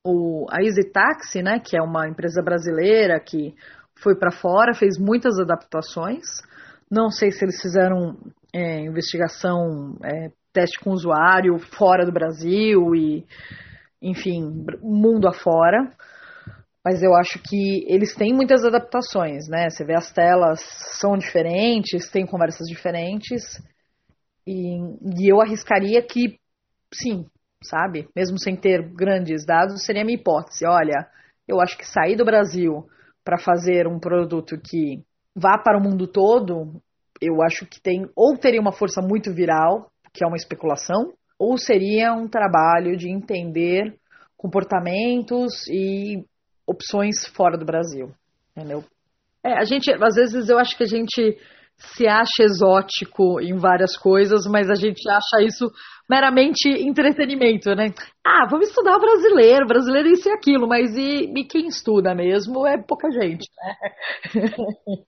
O, 0.05 0.47
a 0.51 0.63
Easy 0.63 0.91
Taxi, 0.91 1.43
né, 1.43 1.61
que 1.61 1.77
é 1.77 1.83
uma 1.83 2.09
empresa 2.09 2.43
brasileira 2.43 3.21
que 3.21 3.55
foi 3.95 4.17
para 4.17 4.33
fora, 4.33 4.75
fez 4.75 4.99
muitas 4.99 5.39
adaptações. 5.39 6.25
Não 6.91 7.11
sei 7.11 7.31
se 7.31 7.45
eles 7.45 7.61
fizeram 7.61 8.17
é, 8.53 8.81
investigação, 8.81 9.97
é, 10.03 10.31
teste 10.53 10.81
com 10.83 10.91
usuário 10.91 11.59
fora 11.59 12.05
do 12.05 12.13
Brasil 12.13 12.95
e, 12.95 13.25
enfim, 14.03 14.65
mundo 14.83 15.29
afora. 15.29 15.93
Mas 16.85 17.03
eu 17.03 17.15
acho 17.15 17.39
que 17.43 17.85
eles 17.87 18.15
têm 18.15 18.33
muitas 18.33 18.65
adaptações, 18.65 19.47
né? 19.49 19.69
Você 19.69 19.85
vê 19.85 19.95
as 19.95 20.11
telas 20.11 20.61
são 20.99 21.17
diferentes, 21.17 22.11
tem 22.11 22.25
conversas 22.27 22.67
diferentes. 22.67 23.43
E, 24.47 24.77
e 25.23 25.31
eu 25.31 25.41
arriscaria 25.41 26.03
que, 26.03 26.39
sim, 26.93 27.27
sabe? 27.63 28.09
Mesmo 28.15 28.39
sem 28.39 28.57
ter 28.57 28.83
grandes 28.95 29.45
dados, 29.45 29.85
seria 29.85 30.05
minha 30.05 30.19
hipótese. 30.19 30.67
Olha, 30.67 31.07
eu 31.47 31.61
acho 31.61 31.77
que 31.77 31.87
sair 31.87 32.17
do 32.17 32.25
Brasil 32.25 32.87
para 33.25 33.39
fazer 33.39 33.87
um 33.87 33.99
produto 33.99 34.57
que 34.59 35.03
vá 35.35 35.59
para 35.59 35.79
o 35.79 35.83
mundo 35.83 36.07
todo, 36.07 36.81
eu 37.21 37.43
acho 37.43 37.67
que 37.67 37.81
tem 37.81 38.09
ou 38.17 38.37
teria 38.37 38.61
uma 38.61 38.73
força 38.73 39.01
muito 39.03 39.33
viral, 39.33 39.91
que 40.13 40.25
é 40.25 40.27
uma 40.27 40.37
especulação, 40.37 41.13
ou 41.39 41.57
seria 41.57 42.13
um 42.13 42.29
trabalho 42.29 42.97
de 42.97 43.09
entender 43.09 43.95
comportamentos 44.37 45.67
e 45.69 46.25
opções 46.67 47.27
fora 47.35 47.59
do 47.59 47.65
Brasil, 47.65 48.13
entendeu? 48.57 48.83
É, 49.45 49.53
a 49.55 49.65
gente, 49.65 49.91
às 49.93 50.15
vezes 50.15 50.49
eu 50.49 50.59
acho 50.59 50.77
que 50.77 50.85
a 50.85 50.87
gente 50.87 51.39
se 51.81 52.07
acha 52.07 52.43
exótico 52.43 53.41
em 53.41 53.57
várias 53.57 53.97
coisas, 53.97 54.45
mas 54.47 54.71
a 54.71 54.75
gente 54.75 55.09
acha 55.09 55.43
isso 55.43 55.71
meramente 56.09 56.69
entretenimento, 56.69 57.75
né? 57.75 57.87
Ah, 58.25 58.47
vamos 58.51 58.69
estudar 58.69 58.97
o 58.97 59.01
brasileiro, 59.01 59.67
brasileiro 59.67 60.09
isso 60.09 60.29
e 60.29 60.33
aquilo, 60.33 60.69
mas 60.69 60.95
e, 60.97 61.33
e 61.35 61.45
quem 61.45 61.67
estuda 61.69 62.15
mesmo 62.15 62.67
é 62.67 62.77
pouca 62.77 63.11
gente, 63.11 63.47
né? 63.57 63.75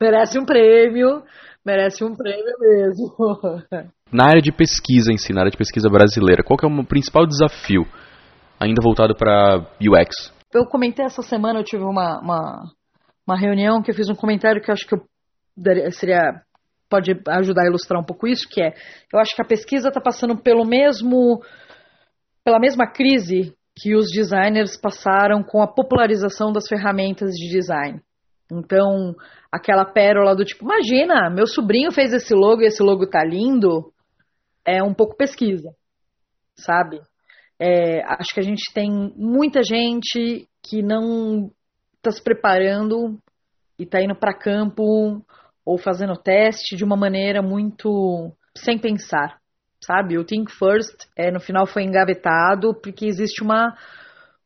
merece 0.00 0.38
um 0.38 0.44
prêmio, 0.44 1.22
merece 1.64 2.04
um 2.04 2.14
prêmio 2.16 2.52
mesmo. 2.58 3.14
Na 4.12 4.26
área 4.26 4.42
de 4.42 4.50
pesquisa 4.50 5.12
em 5.12 5.16
si, 5.16 5.32
na 5.32 5.42
área 5.42 5.52
de 5.52 5.56
pesquisa 5.56 5.88
brasileira, 5.88 6.42
qual 6.42 6.58
é 6.60 6.66
o 6.66 6.84
principal 6.84 7.24
desafio, 7.24 7.86
ainda 8.58 8.82
voltado 8.82 9.14
para 9.14 9.64
UX? 9.80 10.34
Eu 10.52 10.66
comentei 10.66 11.04
essa 11.04 11.22
semana, 11.22 11.60
eu 11.60 11.64
tive 11.64 11.84
uma, 11.84 12.18
uma, 12.20 12.72
uma 13.24 13.38
reunião 13.38 13.80
que 13.80 13.92
eu 13.92 13.94
fiz 13.94 14.08
um 14.08 14.16
comentário 14.16 14.60
que 14.60 14.68
eu 14.68 14.72
acho 14.72 14.84
que 14.84 14.96
eu 14.96 15.02
seria 15.92 16.42
pode 16.88 17.12
ajudar 17.28 17.62
a 17.62 17.68
ilustrar 17.68 18.00
um 18.00 18.04
pouco 18.04 18.26
isso, 18.26 18.48
que 18.48 18.60
é, 18.60 18.74
eu 19.12 19.20
acho 19.20 19.34
que 19.34 19.40
a 19.40 19.46
pesquisa 19.46 19.88
está 19.88 20.00
passando 20.00 20.36
pelo 20.42 20.66
mesmo 20.66 21.40
pela 22.44 22.58
mesma 22.58 22.90
crise 22.90 23.54
que 23.76 23.94
os 23.94 24.06
designers 24.10 24.78
passaram 24.80 25.42
com 25.42 25.62
a 25.62 25.72
popularização 25.72 26.52
das 26.52 26.66
ferramentas 26.66 27.30
de 27.30 27.48
design. 27.48 28.00
Então, 28.52 29.14
aquela 29.52 29.84
pérola 29.84 30.34
do 30.34 30.44
tipo, 30.44 30.64
imagina, 30.64 31.30
meu 31.30 31.46
sobrinho 31.46 31.92
fez 31.92 32.12
esse 32.12 32.34
logo 32.34 32.62
e 32.62 32.66
esse 32.66 32.82
logo 32.82 33.08
tá 33.08 33.24
lindo, 33.24 33.92
é 34.66 34.82
um 34.82 34.92
pouco 34.92 35.16
pesquisa, 35.16 35.70
sabe? 36.56 37.00
É, 37.58 38.02
acho 38.04 38.34
que 38.34 38.40
a 38.40 38.44
gente 38.44 38.72
tem 38.74 38.90
muita 39.16 39.62
gente 39.62 40.48
que 40.62 40.82
não 40.82 41.50
está 41.96 42.10
se 42.10 42.22
preparando 42.22 43.18
e 43.78 43.84
está 43.84 44.02
indo 44.02 44.16
para 44.16 44.36
campo 44.36 45.22
ou 45.64 45.78
fazendo 45.78 46.16
teste 46.16 46.76
de 46.76 46.84
uma 46.84 46.96
maneira 46.96 47.42
muito 47.42 48.32
sem 48.56 48.78
pensar, 48.78 49.38
sabe? 49.80 50.18
O 50.18 50.24
Think 50.24 50.52
First 50.52 51.06
é, 51.16 51.30
no 51.30 51.40
final 51.40 51.66
foi 51.66 51.82
engavetado 51.82 52.74
porque 52.74 53.06
existe 53.06 53.42
uma 53.42 53.74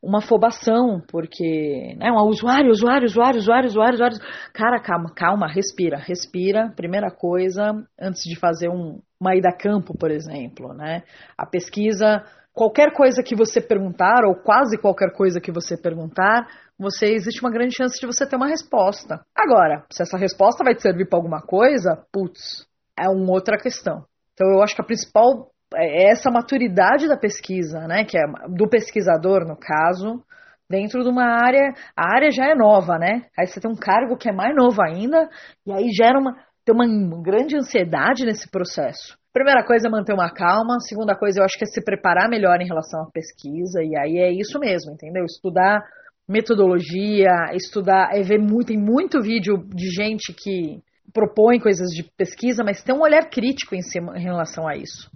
uma 0.05 0.19
afobação, 0.19 1.01
porque 1.09 1.97
né, 1.99 2.13
um 2.13 2.29
usuário, 2.29 2.71
usuário, 2.71 3.07
usuário, 3.07 3.39
usuário, 3.39 3.69
usuário, 3.69 3.95
usuário. 3.95 4.19
Cara, 4.53 4.79
calma, 4.79 5.11
calma, 5.15 5.49
respira, 5.49 5.97
respira. 5.97 6.71
Primeira 6.77 7.11
coisa, 7.11 7.73
antes 7.99 8.23
de 8.25 8.39
fazer 8.39 8.69
um, 8.69 9.01
uma 9.19 9.35
ida 9.35 9.49
a 9.49 9.57
campo, 9.57 9.97
por 9.97 10.11
exemplo, 10.11 10.75
né? 10.75 11.03
A 11.39 11.47
pesquisa, 11.47 12.23
qualquer 12.53 12.93
coisa 12.93 13.23
que 13.23 13.35
você 13.35 13.61
perguntar, 13.63 14.25
ou 14.27 14.35
quase 14.35 14.77
qualquer 14.77 15.11
coisa 15.17 15.41
que 15.41 15.51
você 15.51 15.77
perguntar, 15.77 16.47
você 16.79 17.07
existe 17.07 17.41
uma 17.41 17.51
grande 17.51 17.75
chance 17.77 17.99
de 18.01 18.07
você 18.07 18.29
ter 18.29 18.37
uma 18.37 18.49
resposta. 18.49 19.21
Agora, 19.37 19.85
se 19.91 20.03
essa 20.03 20.17
resposta 20.17 20.65
vai 20.65 20.75
te 20.75 20.83
servir 20.83 21.09
para 21.09 21.19
alguma 21.19 21.41
coisa, 21.41 22.05
putz, 22.13 22.67
é 22.99 23.09
uma 23.09 23.33
outra 23.33 23.57
questão. 23.57 24.05
Então 24.33 24.49
eu 24.51 24.63
acho 24.63 24.75
que 24.75 24.83
a 24.83 24.85
principal 24.85 25.51
é 25.75 26.11
essa 26.11 26.31
maturidade 26.31 27.09
da 27.09 27.17
pesquisa, 27.17 27.87
né, 27.87 28.05
que 28.05 28.17
é 28.17 28.23
do 28.49 28.69
pesquisador 28.69 29.47
no 29.47 29.57
caso, 29.57 30.23
dentro 30.69 31.03
de 31.03 31.09
uma 31.09 31.25
área, 31.25 31.73
a 31.97 32.15
área 32.15 32.31
já 32.31 32.47
é 32.47 32.55
nova, 32.55 32.99
né? 32.99 33.27
Aí 33.39 33.47
você 33.47 33.61
tem 33.61 33.71
um 33.71 33.77
cargo 33.77 34.17
que 34.17 34.29
é 34.29 34.33
mais 34.33 34.55
novo 34.55 34.83
ainda 34.83 35.29
e 35.67 35.73
aí 35.73 35.91
gera 35.93 36.19
uma 36.19 36.37
tem 36.65 36.75
uma 36.75 36.87
grande 37.23 37.55
ansiedade 37.57 38.25
nesse 38.25 38.51
processo. 38.51 39.19
Primeira 39.35 39.63
coisa 39.67 39.87
é 39.87 39.91
manter 39.91 40.15
uma 40.15 40.33
calma, 40.33 40.81
segunda 40.81 41.15
coisa 41.15 41.41
eu 41.41 41.45
acho 41.45 41.59
que 41.59 41.65
é 41.65 41.67
se 41.67 41.85
preparar 41.85 42.27
melhor 42.29 42.59
em 42.61 42.67
relação 42.67 43.03
à 43.03 43.11
pesquisa, 43.13 43.83
e 43.83 43.95
aí 43.99 44.17
é 44.17 44.33
isso 44.33 44.59
mesmo, 44.59 44.93
entendeu? 44.93 45.25
Estudar 45.25 45.83
metodologia, 46.29 47.31
estudar, 47.55 48.11
é 48.13 48.23
ver 48.23 48.39
muito, 48.39 48.69
tem 48.69 48.79
muito 48.79 49.21
vídeo 49.21 49.59
de 49.75 49.91
gente 49.91 50.33
que 50.33 50.83
propõe 51.13 51.61
coisas 51.61 51.91
de 51.91 52.03
pesquisa, 52.17 52.63
mas 52.65 52.83
tem 52.83 52.95
um 52.95 53.03
olhar 53.03 53.29
crítico 53.29 53.75
em, 53.75 53.83
cima, 53.83 54.19
em 54.19 54.23
relação 54.23 54.67
a 54.67 54.77
isso. 54.77 55.11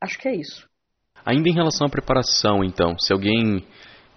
Acho 0.00 0.18
que 0.18 0.28
é 0.28 0.36
isso. 0.36 0.68
Ainda 1.24 1.48
em 1.48 1.54
relação 1.54 1.86
à 1.86 1.90
preparação, 1.90 2.64
então, 2.64 2.98
se 2.98 3.12
alguém 3.12 3.64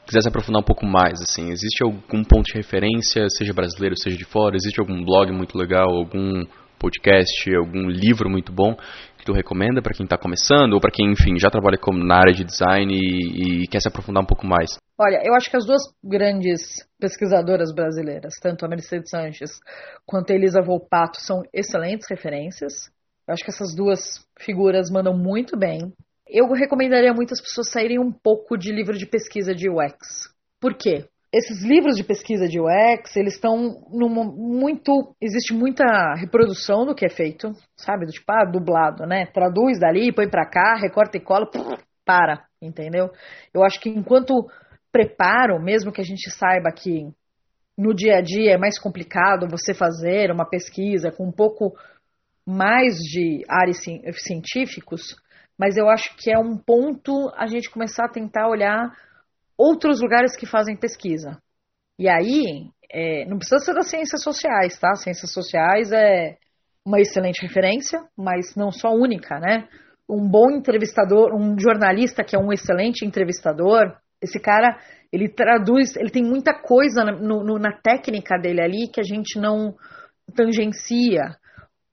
quiser 0.06 0.22
se 0.22 0.28
aprofundar 0.28 0.62
um 0.62 0.66
pouco 0.66 0.86
mais, 0.86 1.20
assim, 1.22 1.50
existe 1.50 1.84
algum 1.84 2.24
ponto 2.24 2.44
de 2.44 2.54
referência, 2.54 3.28
seja 3.30 3.54
brasileiro, 3.54 3.98
seja 3.98 4.18
de 4.18 4.26
fora, 4.26 4.56
existe 4.56 4.80
algum 4.80 5.04
blog 5.04 5.32
muito 5.32 5.58
legal, 5.58 5.90
algum 5.90 6.44
podcast, 6.78 7.56
algum 7.56 7.88
livro 7.88 8.30
muito 8.30 8.52
bom 8.52 8.76
que 9.18 9.26
tu 9.26 9.32
recomenda 9.32 9.82
para 9.82 9.94
quem 9.94 10.04
está 10.04 10.18
começando 10.18 10.74
ou 10.74 10.82
para 10.82 10.92
quem, 10.92 11.12
enfim, 11.12 11.40
já 11.40 11.50
trabalha 11.50 11.78
como 11.78 12.04
na 12.04 12.18
área 12.18 12.34
de 12.34 12.44
design 12.44 12.94
e, 12.94 13.64
e, 13.64 13.68
quer 13.68 13.80
se 13.80 13.88
aprofundar 13.88 14.22
um 14.22 14.28
pouco 14.28 14.46
mais? 14.46 14.78
Olha, 14.98 15.22
eu 15.24 15.34
acho 15.34 15.50
que 15.50 15.58
as 15.58 15.66
duas 15.66 15.82
grandes 16.04 16.62
pesquisadoras 17.00 17.74
brasileiras, 17.74 18.34
tanto 18.42 18.66
a 18.66 18.70
Mercedes 18.70 19.10
Sanches 19.10 19.52
quanto 20.06 20.32
a 20.32 20.36
Elisa 20.36 20.62
Volpato, 20.62 21.20
são 21.20 21.42
excelentes 21.52 22.08
referências. 22.10 22.92
Eu 23.28 23.34
acho 23.34 23.44
que 23.44 23.50
essas 23.50 23.76
duas 23.76 24.26
figuras 24.40 24.92
mandam 24.92 25.18
muito 25.18 25.58
bem. 25.58 25.92
Eu 26.28 26.52
recomendaria 26.52 27.14
muitas 27.14 27.42
pessoas 27.42 27.72
saírem 27.72 28.00
um 28.00 28.12
pouco 28.12 28.58
de 28.58 28.72
livro 28.72 28.98
de 28.98 29.06
pesquisa 29.06 29.54
de 29.54 29.70
UX. 29.70 30.32
Por 30.60 30.76
quê? 30.76 31.08
esses 31.34 31.64
livros 31.64 31.96
de 31.96 32.04
pesquisa 32.04 32.48
de 32.48 32.60
UX, 32.60 33.16
eles 33.16 33.34
estão 33.34 33.58
muito. 33.90 35.16
Existe 35.20 35.52
muita 35.52 36.14
reprodução 36.14 36.86
do 36.86 36.94
que 36.94 37.04
é 37.04 37.10
feito, 37.10 37.52
sabe? 37.76 38.06
Do 38.06 38.12
tipo, 38.12 38.32
ah, 38.32 38.46
dublado, 38.46 39.08
né? 39.08 39.26
Traduz 39.26 39.80
dali, 39.80 40.14
põe 40.14 40.30
pra 40.30 40.48
cá, 40.48 40.76
recorta 40.76 41.18
e 41.18 41.20
cola, 41.20 41.50
para, 42.06 42.44
entendeu? 42.62 43.10
Eu 43.52 43.64
acho 43.64 43.80
que 43.80 43.90
enquanto 43.90 44.46
preparo, 44.94 45.60
mesmo 45.60 45.92
que 45.92 46.00
a 46.00 46.06
gente 46.06 46.30
saiba 46.30 46.72
que 46.72 47.12
no 47.76 47.94
dia 47.96 48.18
a 48.18 48.22
dia 48.22 48.54
é 48.54 48.58
mais 48.58 48.80
complicado 48.80 49.50
você 49.50 49.74
fazer 49.74 50.32
uma 50.32 50.48
pesquisa 50.48 51.12
com 51.12 51.28
um 51.28 51.32
pouco 51.32 51.76
mais 52.46 52.98
de 52.98 53.44
áreas 53.50 53.84
científicos, 54.18 55.16
mas 55.58 55.76
eu 55.76 55.90
acho 55.90 56.16
que 56.16 56.32
é 56.32 56.38
um 56.38 56.56
ponto 56.56 57.32
a 57.36 57.48
gente 57.48 57.72
começar 57.72 58.06
a 58.06 58.12
tentar 58.12 58.48
olhar 58.48 58.96
outros 59.58 60.00
lugares 60.00 60.36
que 60.36 60.46
fazem 60.46 60.78
pesquisa. 60.78 61.40
E 61.98 62.08
aí, 62.08 62.70
é, 62.92 63.26
não 63.26 63.38
precisa 63.38 63.60
ser 63.60 63.74
das 63.74 63.90
ciências 63.90 64.22
sociais, 64.22 64.78
tá? 64.80 64.94
Ciências 64.96 65.32
sociais 65.32 65.92
é 65.92 66.38
uma 66.86 67.00
excelente 67.00 67.42
referência, 67.42 68.00
mas 68.16 68.56
não 68.56 68.72
só 68.72 68.90
única, 68.90 69.40
né? 69.40 69.68
Um 70.10 70.30
bom 70.30 70.52
entrevistador, 70.52 71.34
um 71.34 71.58
jornalista 71.58 72.24
que 72.24 72.36
é 72.36 72.40
um 72.40 72.52
excelente 72.52 73.06
entrevistador, 73.06 73.96
esse 74.24 74.40
cara, 74.40 74.78
ele 75.12 75.30
traduz, 75.30 75.96
ele 75.96 76.10
tem 76.10 76.24
muita 76.24 76.54
coisa 76.54 77.04
no, 77.04 77.60
na 77.60 77.72
técnica 77.72 78.38
dele 78.40 78.62
ali 78.62 78.88
que 78.92 79.00
a 79.00 79.04
gente 79.04 79.40
não 79.40 79.76
tangencia 80.36 81.36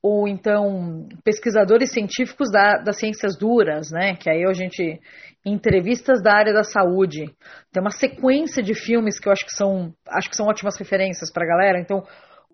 ou 0.03 0.27
então 0.27 1.07
pesquisadores 1.23 1.93
científicos 1.93 2.51
da, 2.51 2.79
das 2.79 2.99
ciências 2.99 3.37
duras, 3.37 3.90
né? 3.90 4.16
Que 4.16 4.31
aí 4.31 4.45
a 4.47 4.53
gente 4.55 4.99
entrevistas 5.45 6.23
da 6.23 6.35
área 6.35 6.53
da 6.53 6.64
saúde. 6.64 7.27
Tem 7.73 7.83
uma 7.83 7.90
sequência 7.90 8.62
de 8.62 8.75
filmes 8.75 9.19
que 9.19 9.29
eu 9.29 9.33
acho 9.33 9.45
que 9.45 9.55
são, 9.55 9.93
acho 10.09 10.29
que 10.29 10.37
são 10.37 10.47
ótimas 10.47 10.77
referências 10.79 11.33
para 11.33 11.45
a 11.45 11.49
galera. 11.49 11.81
Então, 11.81 12.03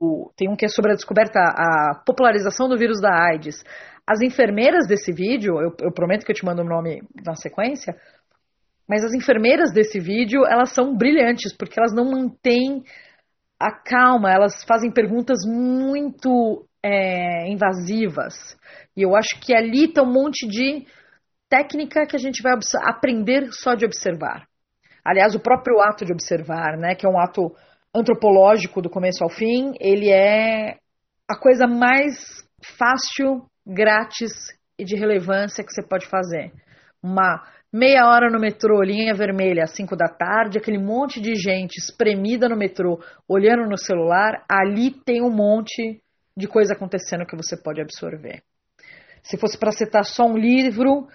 o, 0.00 0.30
tem 0.36 0.48
um 0.48 0.56
que 0.56 0.64
é 0.64 0.68
sobre 0.68 0.92
a 0.92 0.94
descoberta, 0.94 1.38
a 1.38 2.02
popularização 2.04 2.68
do 2.68 2.76
vírus 2.76 3.00
da 3.00 3.10
AIDS. 3.12 3.62
As 4.06 4.20
enfermeiras 4.20 4.86
desse 4.86 5.12
vídeo, 5.12 5.60
eu, 5.60 5.74
eu 5.80 5.92
prometo 5.92 6.24
que 6.24 6.30
eu 6.30 6.36
te 6.36 6.44
mando 6.44 6.62
o 6.62 6.68
nome 6.68 7.02
na 7.24 7.34
sequência, 7.34 7.96
mas 8.88 9.04
as 9.04 9.12
enfermeiras 9.12 9.72
desse 9.72 9.98
vídeo, 9.98 10.46
elas 10.46 10.72
são 10.72 10.96
brilhantes, 10.96 11.54
porque 11.56 11.78
elas 11.78 11.92
não 11.92 12.10
mantêm 12.10 12.82
a 13.58 13.72
calma, 13.72 14.30
elas 14.30 14.64
fazem 14.64 14.92
perguntas 14.92 15.38
muito 15.46 16.66
é, 16.82 17.48
invasivas. 17.48 18.34
E 18.96 19.02
eu 19.02 19.16
acho 19.16 19.40
que 19.40 19.54
ali 19.54 19.86
está 19.86 20.02
um 20.02 20.12
monte 20.12 20.46
de 20.46 20.86
técnica 21.48 22.06
que 22.06 22.16
a 22.16 22.18
gente 22.18 22.42
vai 22.42 22.52
aprender 22.84 23.48
só 23.52 23.74
de 23.74 23.84
observar. 23.84 24.46
Aliás, 25.04 25.34
o 25.34 25.40
próprio 25.40 25.80
ato 25.80 26.04
de 26.04 26.12
observar, 26.12 26.76
né, 26.76 26.94
que 26.94 27.06
é 27.06 27.08
um 27.08 27.18
ato 27.18 27.54
antropológico 27.94 28.82
do 28.82 28.90
começo 28.90 29.22
ao 29.22 29.30
fim, 29.30 29.72
ele 29.80 30.10
é 30.10 30.78
a 31.28 31.36
coisa 31.36 31.66
mais 31.66 32.14
fácil, 32.78 33.46
grátis 33.66 34.32
e 34.78 34.84
de 34.84 34.96
relevância 34.96 35.64
que 35.64 35.72
você 35.72 35.82
pode 35.82 36.06
fazer. 36.06 36.52
Uma 37.02 37.42
meia 37.76 38.08
hora 38.08 38.30
no 38.30 38.40
metrô, 38.40 38.82
linha 38.82 39.14
vermelha, 39.14 39.64
às 39.64 39.74
5 39.76 39.94
da 39.94 40.08
tarde, 40.08 40.56
aquele 40.56 40.78
monte 40.78 41.20
de 41.20 41.34
gente 41.34 41.76
espremida 41.76 42.48
no 42.48 42.56
metrô, 42.56 42.98
olhando 43.28 43.68
no 43.68 43.76
celular, 43.76 44.42
ali 44.48 44.90
tem 44.90 45.22
um 45.22 45.30
monte 45.30 46.00
de 46.34 46.48
coisa 46.48 46.72
acontecendo 46.72 47.26
que 47.26 47.36
você 47.36 47.54
pode 47.54 47.80
absorver. 47.80 48.42
Se 49.22 49.36
fosse 49.36 49.58
para 49.58 49.72
citar 49.72 50.04
só 50.04 50.24
um 50.24 50.38
livro, 50.38 51.06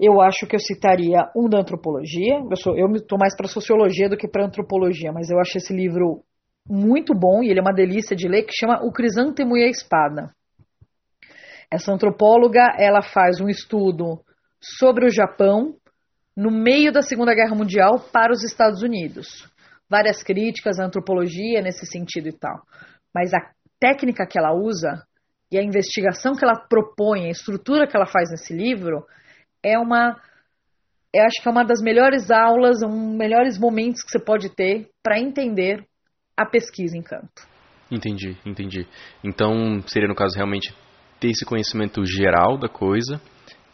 eu 0.00 0.20
acho 0.22 0.46
que 0.46 0.56
eu 0.56 0.60
citaria 0.60 1.30
um 1.36 1.48
da 1.48 1.58
antropologia. 1.58 2.38
Eu 2.50 2.56
sou, 2.56 2.76
eu 2.76 2.90
estou 2.92 3.18
mais 3.18 3.36
para 3.36 3.46
sociologia 3.46 4.08
do 4.08 4.16
que 4.16 4.28
para 4.28 4.46
antropologia, 4.46 5.12
mas 5.12 5.28
eu 5.28 5.38
acho 5.38 5.58
esse 5.58 5.74
livro 5.74 6.22
muito 6.68 7.14
bom 7.14 7.42
e 7.42 7.50
ele 7.50 7.58
é 7.58 7.62
uma 7.62 7.74
delícia 7.74 8.16
de 8.16 8.28
ler, 8.28 8.44
que 8.44 8.52
chama 8.52 8.80
O 8.82 8.92
Crisântemo 8.92 9.56
e 9.56 9.64
a 9.64 9.68
Espada. 9.68 10.30
Essa 11.70 11.92
antropóloga, 11.92 12.62
ela 12.78 13.02
faz 13.02 13.40
um 13.40 13.48
estudo 13.48 14.20
sobre 14.78 15.06
o 15.06 15.10
Japão 15.10 15.74
no 16.36 16.50
meio 16.50 16.92
da 16.92 17.02
Segunda 17.02 17.34
Guerra 17.34 17.54
Mundial 17.54 17.98
para 18.12 18.32
os 18.32 18.42
Estados 18.44 18.82
Unidos. 18.82 19.48
Várias 19.88 20.22
críticas 20.22 20.78
à 20.78 20.84
antropologia 20.84 21.62
nesse 21.62 21.86
sentido 21.86 22.28
e 22.28 22.32
tal. 22.32 22.62
Mas 23.14 23.32
a 23.32 23.50
técnica 23.80 24.26
que 24.26 24.38
ela 24.38 24.52
usa 24.52 25.02
e 25.50 25.58
a 25.58 25.62
investigação 25.62 26.34
que 26.34 26.44
ela 26.44 26.58
propõe, 26.68 27.26
a 27.26 27.30
estrutura 27.30 27.86
que 27.86 27.96
ela 27.96 28.06
faz 28.06 28.30
nesse 28.30 28.52
livro, 28.52 29.06
é 29.62 29.78
uma. 29.78 30.20
Eu 31.14 31.24
acho 31.24 31.40
que 31.40 31.48
é 31.48 31.50
uma 31.50 31.64
das 31.64 31.80
melhores 31.80 32.30
aulas, 32.30 32.82
um 32.82 33.16
melhores 33.16 33.58
momentos 33.58 34.02
que 34.02 34.10
você 34.10 34.18
pode 34.18 34.54
ter 34.54 34.88
para 35.02 35.18
entender 35.18 35.86
a 36.36 36.44
pesquisa 36.44 36.96
em 36.96 37.02
campo. 37.02 37.30
Entendi, 37.90 38.36
entendi. 38.44 38.86
Então, 39.22 39.80
seria 39.86 40.08
no 40.08 40.14
caso 40.14 40.34
realmente 40.34 40.74
ter 41.20 41.30
esse 41.30 41.46
conhecimento 41.46 42.04
geral 42.04 42.58
da 42.58 42.68
coisa, 42.68 43.20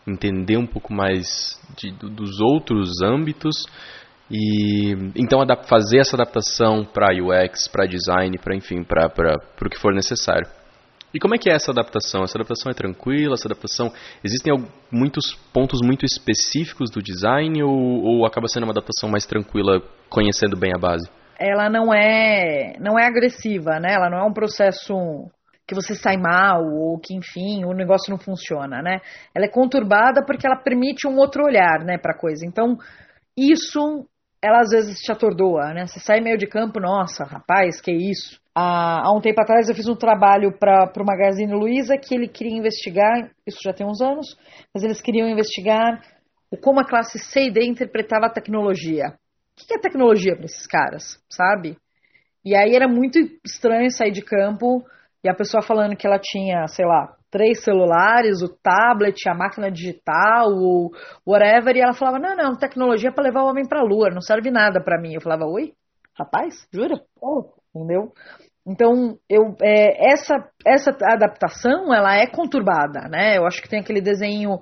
entender 0.07 0.57
um 0.57 0.67
pouco 0.67 0.93
mais 0.93 1.61
de, 1.77 1.91
dos 1.93 2.41
outros 2.41 3.03
âmbitos 3.03 3.65
e 4.31 4.93
então 5.15 5.41
fazer 5.69 5.99
essa 5.99 6.17
adaptação 6.17 6.85
para 6.85 7.13
UX, 7.13 7.69
para 7.69 7.87
design, 7.87 8.39
para 8.39 8.57
enfim, 8.57 8.83
para 8.83 9.11
o 9.61 9.69
que 9.69 9.79
for 9.79 9.93
necessário. 9.95 10.49
E 11.15 11.19
como 11.19 11.35
é 11.35 11.39
que 11.39 11.51
é 11.51 11.55
essa 11.55 11.71
adaptação? 11.71 12.23
Essa 12.25 12.39
adaptação 12.39 12.73
é 12.73 12.75
tranquila? 12.75 13.35
Essa 13.35 13.47
adaptação 13.47 13.93
existem 14.25 14.53
muitos 14.91 15.35
pontos 15.53 15.81
muito 15.85 16.07
específicos 16.07 16.91
do 16.91 17.03
design 17.03 17.63
ou, 17.63 18.03
ou 18.03 18.27
acaba 18.27 18.49
sendo 18.49 18.63
uma 18.63 18.73
adaptação 18.73 19.11
mais 19.11 19.27
tranquila, 19.27 19.83
conhecendo 20.09 20.57
bem 20.57 20.73
a 20.75 20.79
base? 20.79 21.07
Ela 21.39 21.69
não 21.69 21.93
é 21.93 22.75
não 22.81 22.99
é 22.99 23.07
agressiva, 23.07 23.79
né? 23.79 23.93
Ela 23.93 24.09
não 24.09 24.19
é 24.19 24.25
um 24.25 24.33
processo 24.33 24.95
que 25.67 25.75
você 25.75 25.95
sai 25.95 26.17
mal 26.17 26.65
ou 26.65 26.99
que 26.99 27.15
enfim 27.15 27.65
o 27.65 27.73
negócio 27.73 28.11
não 28.11 28.19
funciona, 28.19 28.83
né? 28.83 29.01
Ela 29.35 29.47
é 29.47 29.51
conturbada 29.51 30.25
porque 30.25 30.47
ela 30.47 30.57
permite 30.57 31.07
um 31.07 31.17
outro 31.17 31.45
olhar, 31.45 31.85
né, 31.85 31.99
para 31.99 32.17
coisa. 32.17 32.45
Então 32.47 32.77
isso 33.37 34.07
ela 34.43 34.59
às 34.61 34.71
vezes 34.71 34.99
te 34.99 35.13
atordoa, 35.13 35.73
né? 35.73 35.87
Você 35.87 36.01
sai 36.01 36.21
meio 36.21 36.37
de 36.37 36.49
campo, 36.49 36.81
nossa, 36.81 37.25
rapaz, 37.25 37.81
que 37.81 37.93
isso? 37.93 38.41
Há, 38.55 39.07
há 39.07 39.17
um 39.17 39.21
tempo 39.21 39.41
atrás 39.41 39.69
eu 39.69 39.75
fiz 39.75 39.89
um 39.89 39.95
trabalho 39.95 40.59
para 40.59 40.93
o 41.01 41.07
Magazine 41.07 41.55
Luiza 41.55 41.97
que 41.97 42.15
ele 42.15 42.29
queria 42.29 42.59
investigar, 42.59 43.31
isso 43.47 43.59
já 43.65 43.73
tem 43.73 43.87
uns 43.87 44.01
anos, 44.01 44.37
mas 44.75 44.83
eles 44.83 45.01
queriam 45.01 45.29
investigar 45.29 46.03
como 46.61 46.81
a 46.81 46.85
classe 46.85 47.19
C 47.19 47.45
e 47.47 47.51
D 47.51 47.65
interpretava 47.65 48.27
a 48.27 48.33
tecnologia. 48.33 49.15
O 49.59 49.67
que 49.67 49.75
é 49.75 49.79
tecnologia 49.79 50.35
para 50.35 50.45
esses 50.45 50.67
caras, 50.67 51.19
sabe? 51.31 51.77
E 52.45 52.57
aí 52.57 52.75
era 52.75 52.89
muito 52.89 53.19
estranho 53.45 53.91
sair 53.91 54.11
de 54.11 54.23
campo 54.23 54.85
e 55.25 55.29
a 55.29 55.35
pessoa 55.35 55.63
falando 55.63 55.97
que 55.97 56.07
ela 56.07 56.19
tinha, 56.19 56.67
sei 56.67 56.85
lá, 56.85 57.15
três 57.31 57.63
celulares, 57.63 58.43
o 58.43 58.49
tablet, 58.49 59.29
a 59.29 59.35
máquina 59.35 59.71
digital, 59.71 60.49
o 60.51 60.91
whatever, 61.27 61.77
e 61.77 61.81
ela 61.81 61.95
falava: 61.95 62.19
"Não, 62.19 62.37
não, 62.37 62.57
tecnologia 62.57 63.13
para 63.13 63.25
levar 63.25 63.43
o 63.43 63.49
homem 63.49 63.67
para 63.67 63.81
a 63.81 63.85
lua, 63.85 64.11
não 64.11 64.21
serve 64.21 64.51
nada 64.51 64.83
para 64.83 65.01
mim". 65.01 65.15
Eu 65.15 65.21
falava: 65.21 65.47
"Oi? 65.47 65.73
Rapaz, 66.19 66.67
jura?" 66.73 67.01
Oh, 67.21 67.51
entendeu? 67.75 68.13
Então, 68.67 69.19
eu, 69.29 69.57
é, 69.61 70.13
essa, 70.13 70.35
essa 70.65 70.91
adaptação, 71.03 71.93
ela 71.93 72.17
é 72.17 72.27
conturbada, 72.29 73.09
né? 73.09 73.37
Eu 73.37 73.45
acho 73.45 73.61
que 73.61 73.69
tem 73.69 73.81
aquele 73.81 74.01
desenho, 74.01 74.61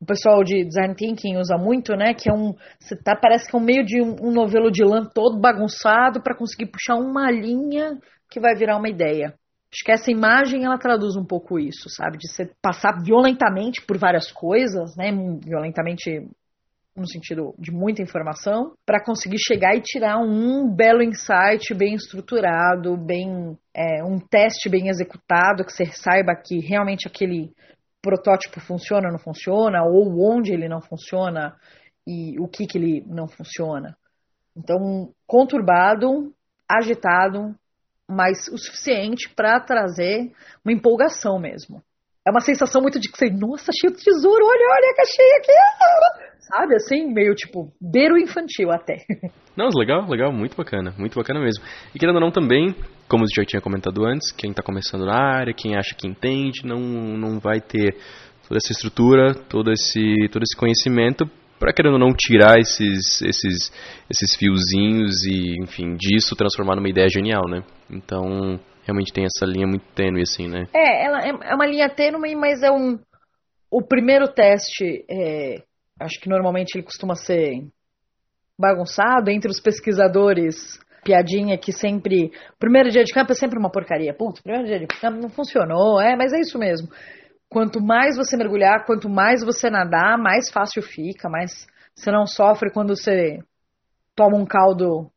o 0.00 0.06
pessoal 0.06 0.42
de 0.42 0.64
Design 0.64 0.94
Thinking 0.94 1.36
usa 1.36 1.58
muito, 1.58 1.94
né? 1.94 2.14
Que 2.14 2.30
é 2.30 2.32
um, 2.32 2.54
você 2.80 2.96
tá, 2.96 3.14
parece 3.14 3.46
que 3.48 3.54
é 3.54 3.58
um 3.58 3.62
meio 3.62 3.84
de 3.84 4.00
um, 4.00 4.16
um 4.22 4.32
novelo 4.32 4.70
de 4.70 4.82
lã 4.82 5.04
todo 5.04 5.40
bagunçado 5.40 6.22
para 6.22 6.36
conseguir 6.36 6.70
puxar 6.70 6.94
uma 6.94 7.30
linha 7.30 7.98
que 8.30 8.40
vai 8.40 8.54
virar 8.54 8.78
uma 8.78 8.88
ideia. 8.88 9.34
Acho 9.74 9.84
que 9.84 9.90
essa 9.90 10.08
imagem 10.08 10.64
ela 10.64 10.78
traduz 10.78 11.16
um 11.16 11.24
pouco 11.24 11.58
isso, 11.58 11.90
sabe? 11.90 12.16
De 12.16 12.30
você 12.30 12.48
passar 12.62 13.02
violentamente 13.02 13.84
por 13.84 13.98
várias 13.98 14.30
coisas, 14.30 14.94
né? 14.96 15.10
Violentamente 15.44 16.28
no 16.96 17.08
sentido 17.08 17.56
de 17.58 17.72
muita 17.72 18.00
informação, 18.00 18.74
para 18.86 19.02
conseguir 19.02 19.38
chegar 19.38 19.74
e 19.74 19.80
tirar 19.80 20.18
um 20.18 20.72
belo 20.72 21.02
insight 21.02 21.74
bem 21.74 21.94
estruturado, 21.94 22.96
bem 22.96 23.58
é, 23.74 24.04
um 24.04 24.20
teste 24.20 24.68
bem 24.68 24.88
executado, 24.88 25.64
que 25.64 25.72
você 25.72 25.86
saiba 25.86 26.36
que 26.36 26.60
realmente 26.60 27.08
aquele 27.08 27.52
protótipo 28.00 28.60
funciona 28.60 29.08
ou 29.08 29.12
não 29.12 29.18
funciona, 29.18 29.82
ou 29.82 30.20
onde 30.20 30.52
ele 30.52 30.68
não 30.68 30.80
funciona 30.80 31.56
e 32.06 32.38
o 32.38 32.46
que, 32.46 32.64
que 32.64 32.78
ele 32.78 33.04
não 33.08 33.26
funciona. 33.26 33.96
Então, 34.56 35.10
conturbado, 35.26 36.32
agitado, 36.68 37.56
mas 38.08 38.48
o 38.48 38.58
suficiente 38.58 39.28
para 39.34 39.60
trazer 39.60 40.30
uma 40.64 40.72
empolgação 40.72 41.38
mesmo. 41.38 41.82
É 42.26 42.30
uma 42.30 42.40
sensação 42.40 42.80
muito 42.80 42.98
de 42.98 43.10
que 43.10 43.18
você, 43.18 43.28
nossa, 43.28 43.70
cheio 43.78 43.94
de 43.94 44.02
tesouro, 44.02 44.46
olha, 44.46 44.66
olha 44.70 44.92
a 44.92 44.96
caixinha 44.96 45.36
aqui, 45.38 46.38
sabe? 46.40 46.74
Assim, 46.76 47.12
meio 47.12 47.34
tipo, 47.34 47.70
beiro 47.80 48.16
infantil 48.18 48.70
até. 48.70 49.04
Não, 49.56 49.68
legal, 49.76 50.08
legal, 50.08 50.32
muito 50.32 50.56
bacana, 50.56 50.94
muito 50.98 51.14
bacana 51.14 51.38
mesmo. 51.38 51.62
E 51.94 51.98
querendo 51.98 52.16
ou 52.16 52.20
não 52.20 52.32
também, 52.32 52.74
como 53.08 53.22
eu 53.22 53.28
já 53.32 53.44
tinha 53.44 53.62
comentado 53.62 54.04
antes, 54.04 54.32
quem 54.32 54.50
está 54.50 54.64
começando 54.64 55.06
na 55.06 55.16
área, 55.16 55.54
quem 55.54 55.76
acha 55.76 55.94
que 55.94 56.08
entende, 56.08 56.66
não, 56.66 56.80
não 56.80 57.38
vai 57.38 57.60
ter 57.60 57.94
toda 58.48 58.56
essa 58.56 58.72
estrutura, 58.72 59.32
todo 59.48 59.70
esse, 59.70 60.28
todo 60.32 60.42
esse 60.42 60.56
conhecimento 60.56 61.30
para 61.58 61.72
querendo 61.72 61.94
ou 61.94 61.98
não 61.98 62.14
tirar 62.14 62.58
esses, 62.58 63.22
esses, 63.22 63.72
esses 64.10 64.36
fiozinhos 64.36 65.24
e, 65.24 65.56
enfim, 65.62 65.96
disso 65.96 66.36
transformar 66.36 66.76
numa 66.76 66.88
ideia 66.88 67.08
genial, 67.08 67.48
né? 67.48 67.62
Então, 67.90 68.60
realmente 68.84 69.12
tem 69.12 69.24
essa 69.24 69.46
linha 69.46 69.66
muito 69.66 69.84
tênue, 69.94 70.22
assim, 70.22 70.48
né? 70.48 70.66
É, 70.74 71.06
ela 71.06 71.20
é, 71.20 71.30
é 71.50 71.54
uma 71.54 71.66
linha 71.66 71.88
tênue, 71.88 72.34
mas 72.34 72.62
é 72.62 72.70
um. 72.70 72.98
O 73.70 73.82
primeiro 73.82 74.28
teste, 74.28 75.04
é, 75.10 75.62
acho 76.00 76.20
que 76.20 76.28
normalmente 76.28 76.76
ele 76.76 76.84
costuma 76.84 77.14
ser 77.14 77.66
bagunçado 78.58 79.30
entre 79.30 79.50
os 79.50 79.60
pesquisadores. 79.60 80.78
Piadinha 81.02 81.58
que 81.58 81.70
sempre. 81.70 82.32
Primeiro 82.58 82.88
dia 82.88 83.04
de 83.04 83.12
campo 83.12 83.32
é 83.32 83.34
sempre 83.34 83.58
uma 83.58 83.70
porcaria. 83.70 84.14
Ponto. 84.14 84.42
Primeiro 84.42 84.66
dia 84.66 84.78
de 84.78 84.86
campo 84.86 85.20
não 85.20 85.28
funcionou, 85.28 86.00
é, 86.00 86.16
mas 86.16 86.32
é 86.32 86.40
isso 86.40 86.58
mesmo. 86.58 86.88
Quanto 87.54 87.80
mais 87.80 88.16
você 88.16 88.36
mergulhar, 88.36 88.84
quanto 88.84 89.08
mais 89.08 89.44
você 89.44 89.70
nadar, 89.70 90.18
mais 90.18 90.50
fácil 90.50 90.82
fica, 90.82 91.28
mais 91.28 91.68
você 91.94 92.10
não 92.10 92.26
sofre 92.26 92.68
quando 92.68 92.96
você 92.96 93.38
toma 94.16 94.36
um 94.36 94.44
caldo, 94.44 95.08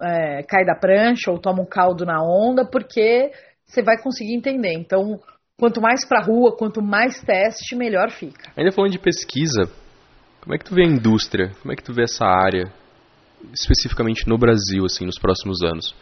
é, 0.00 0.44
cai 0.44 0.64
da 0.64 0.76
prancha 0.76 1.32
ou 1.32 1.40
toma 1.40 1.60
um 1.60 1.66
caldo 1.66 2.06
na 2.06 2.22
onda, 2.22 2.64
porque 2.64 3.32
você 3.66 3.82
vai 3.82 4.00
conseguir 4.00 4.36
entender. 4.36 4.72
Então, 4.74 5.18
quanto 5.58 5.80
mais 5.80 6.06
pra 6.06 6.22
rua, 6.22 6.56
quanto 6.56 6.80
mais 6.80 7.20
teste, 7.20 7.74
melhor 7.74 8.12
fica. 8.12 8.52
Ainda 8.56 8.70
falando 8.70 8.92
de 8.92 9.00
pesquisa, 9.00 9.68
como 10.40 10.54
é 10.54 10.58
que 10.58 10.64
tu 10.64 10.76
vê 10.76 10.84
a 10.84 10.88
indústria? 10.88 11.50
Como 11.60 11.72
é 11.72 11.74
que 11.74 11.82
tu 11.82 11.92
vê 11.92 12.04
essa 12.04 12.24
área, 12.24 12.72
especificamente 13.52 14.28
no 14.28 14.38
Brasil, 14.38 14.84
assim, 14.84 15.04
nos 15.04 15.18
próximos 15.18 15.60
anos? 15.64 15.92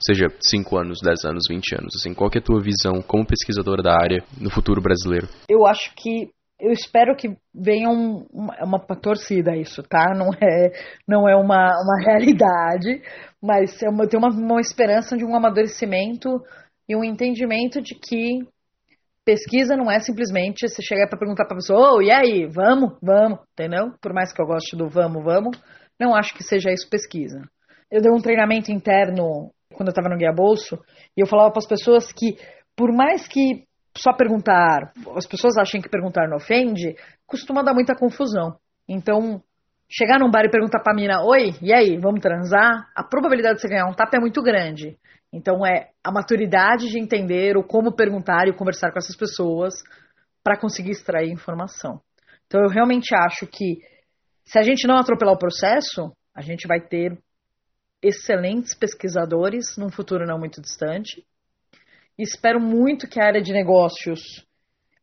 Seja 0.00 0.28
5 0.40 0.78
anos, 0.78 1.00
10 1.02 1.24
anos, 1.24 1.42
20 1.48 1.74
anos, 1.74 1.94
assim, 1.96 2.14
qual 2.14 2.30
é 2.34 2.38
a 2.38 2.42
tua 2.42 2.60
visão 2.60 3.02
como 3.02 3.26
pesquisadora 3.26 3.82
da 3.82 3.92
área 3.92 4.22
no 4.40 4.50
futuro 4.50 4.80
brasileiro? 4.80 5.28
Eu 5.48 5.66
acho 5.66 5.92
que 5.96 6.30
eu 6.60 6.72
espero 6.72 7.14
que 7.16 7.36
venha 7.54 7.88
um, 7.88 8.26
uma, 8.32 8.54
uma 8.64 8.78
torcida 8.96 9.56
isso, 9.56 9.82
tá? 9.82 10.12
Não 10.14 10.30
é, 10.34 10.72
não 11.06 11.28
é 11.28 11.36
uma, 11.36 11.70
uma 11.82 11.98
realidade, 12.04 13.00
mas 13.40 13.80
é 13.82 13.88
uma, 13.88 14.04
eu 14.04 14.08
tenho 14.08 14.22
uma, 14.22 14.34
uma 14.34 14.60
esperança 14.60 15.16
de 15.16 15.24
um 15.24 15.36
amadurecimento 15.36 16.28
e 16.88 16.96
um 16.96 17.04
entendimento 17.04 17.80
de 17.80 17.94
que 17.94 18.40
pesquisa 19.24 19.76
não 19.76 19.90
é 19.90 20.00
simplesmente 20.00 20.66
você 20.66 20.82
chegar 20.82 21.06
para 21.06 21.18
perguntar 21.18 21.44
para 21.44 21.54
a 21.54 21.58
pessoa, 21.58 21.96
oh, 21.96 22.02
e 22.02 22.10
aí, 22.10 22.46
vamos, 22.46 22.96
vamos, 23.02 23.40
entendeu? 23.52 23.92
Por 24.00 24.12
mais 24.12 24.32
que 24.32 24.40
eu 24.40 24.46
goste 24.46 24.74
do 24.74 24.88
vamos, 24.88 25.22
vamos, 25.22 25.56
não 26.00 26.14
acho 26.14 26.34
que 26.34 26.42
seja 26.42 26.72
isso 26.72 26.88
pesquisa. 26.88 27.42
Eu 27.90 28.00
dei 28.00 28.10
um 28.10 28.20
treinamento 28.20 28.72
interno 28.72 29.50
quando 29.78 29.88
eu 29.88 29.92
estava 29.92 30.08
no 30.08 30.18
Guia 30.18 30.32
Bolso 30.32 30.76
e 31.16 31.20
eu 31.20 31.26
falava 31.26 31.52
para 31.52 31.60
as 31.60 31.68
pessoas 31.68 32.12
que, 32.12 32.36
por 32.76 32.92
mais 32.92 33.28
que 33.28 33.64
só 33.96 34.12
perguntar, 34.12 34.92
as 35.16 35.26
pessoas 35.26 35.56
acham 35.56 35.80
que 35.80 35.88
perguntar 35.88 36.28
não 36.28 36.36
ofende, 36.36 36.96
costuma 37.26 37.62
dar 37.62 37.74
muita 37.74 37.94
confusão. 37.94 38.56
Então, 38.88 39.40
chegar 39.88 40.18
num 40.18 40.30
bar 40.30 40.44
e 40.44 40.50
perguntar 40.50 40.80
para 40.80 40.92
a 40.92 40.96
mina, 40.96 41.22
oi, 41.24 41.54
e 41.62 41.72
aí, 41.72 41.96
vamos 41.96 42.20
transar? 42.20 42.90
A 42.94 43.04
probabilidade 43.04 43.56
de 43.56 43.60
você 43.62 43.68
ganhar 43.68 43.86
um 43.86 43.94
tapa 43.94 44.16
é 44.16 44.20
muito 44.20 44.42
grande. 44.42 44.98
Então 45.32 45.64
é 45.64 45.90
a 46.02 46.10
maturidade 46.10 46.88
de 46.88 46.98
entender 46.98 47.56
o 47.56 47.62
como 47.62 47.94
perguntar 47.94 48.48
e 48.48 48.56
conversar 48.56 48.90
com 48.90 48.98
essas 48.98 49.16
pessoas 49.16 49.74
para 50.42 50.58
conseguir 50.58 50.90
extrair 50.90 51.30
informação. 51.30 52.00
Então 52.46 52.62
eu 52.62 52.68
realmente 52.68 53.14
acho 53.14 53.46
que 53.46 53.78
se 54.44 54.58
a 54.58 54.62
gente 54.62 54.86
não 54.88 54.96
atropelar 54.96 55.34
o 55.34 55.38
processo, 55.38 56.10
a 56.34 56.40
gente 56.40 56.66
vai 56.66 56.80
ter 56.80 57.18
excelentes 58.02 58.74
pesquisadores 58.74 59.76
num 59.76 59.90
futuro 59.90 60.26
não 60.26 60.38
muito 60.38 60.60
distante. 60.60 61.24
Espero 62.18 62.60
muito 62.60 63.08
que 63.08 63.20
a 63.20 63.26
área 63.26 63.42
de 63.42 63.52
negócios 63.52 64.20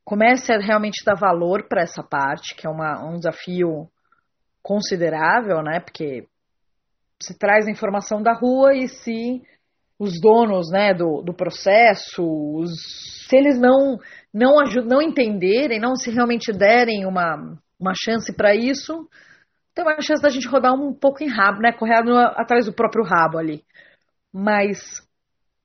comece 0.03 0.53
a 0.53 0.59
realmente 0.59 1.03
dar 1.03 1.15
valor 1.15 1.67
para 1.67 1.81
essa 1.81 2.03
parte, 2.03 2.55
que 2.55 2.67
é 2.67 2.69
uma, 2.69 3.03
um 3.03 3.17
desafio 3.17 3.89
considerável, 4.61 5.61
né? 5.63 5.79
Porque 5.79 6.27
se 7.21 7.37
traz 7.37 7.67
a 7.67 7.71
informação 7.71 8.21
da 8.21 8.33
rua 8.33 8.75
e 8.75 8.87
se 8.87 9.41
os 9.97 10.19
donos 10.19 10.69
né, 10.69 10.93
do, 10.93 11.21
do 11.21 11.33
processo, 11.33 12.21
os, 12.21 12.71
se 13.27 13.37
eles 13.37 13.57
não 13.57 13.97
não, 14.33 14.59
ajudam, 14.59 14.97
não 14.97 15.01
entenderem, 15.01 15.79
não 15.79 15.95
se 15.95 16.11
realmente 16.11 16.51
derem 16.51 17.05
uma, 17.05 17.57
uma 17.79 17.93
chance 17.95 18.35
para 18.35 18.53
isso, 18.53 19.07
tem 19.75 19.83
uma 19.83 20.01
chance 20.01 20.23
da 20.23 20.29
gente 20.29 20.47
rodar 20.47 20.73
um 20.73 20.93
pouco 20.93 21.21
em 21.21 21.27
rabo, 21.27 21.59
né? 21.59 21.73
Correr 21.73 22.01
no, 22.01 22.17
atrás 22.17 22.65
do 22.65 22.73
próprio 22.73 23.03
rabo 23.03 23.37
ali. 23.37 23.61
Mas 24.33 24.79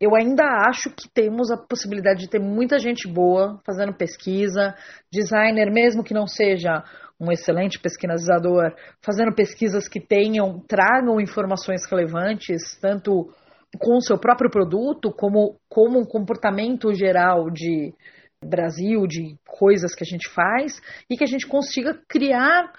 eu 0.00 0.16
ainda 0.16 0.44
acho 0.68 0.90
que 0.90 1.08
temos 1.08 1.50
a 1.50 1.56
possibilidade 1.56 2.20
de 2.20 2.28
ter 2.28 2.40
muita 2.40 2.78
gente 2.78 3.06
boa 3.06 3.60
fazendo 3.64 3.94
pesquisa, 3.94 4.74
designer, 5.12 5.70
mesmo 5.70 6.02
que 6.02 6.12
não 6.12 6.26
seja 6.26 6.82
um 7.20 7.30
excelente 7.30 7.78
pesquisador, 7.78 8.74
fazendo 9.00 9.34
pesquisas 9.34 9.86
que 9.86 10.00
tenham, 10.00 10.58
tragam 10.60 11.20
informações 11.20 11.84
relevantes, 11.84 12.78
tanto 12.80 13.30
com 13.78 13.98
o 13.98 14.02
seu 14.02 14.18
próprio 14.18 14.50
produto, 14.50 15.12
como, 15.12 15.56
como 15.68 16.00
um 16.00 16.04
comportamento 16.04 16.92
geral 16.94 17.50
de 17.50 17.94
Brasil, 18.42 19.06
de 19.06 19.36
coisas 19.46 19.94
que 19.94 20.02
a 20.02 20.06
gente 20.06 20.28
faz, 20.30 20.80
e 21.10 21.16
que 21.16 21.22
a 21.22 21.26
gente 21.26 21.46
consiga 21.46 22.00
criar 22.08 22.72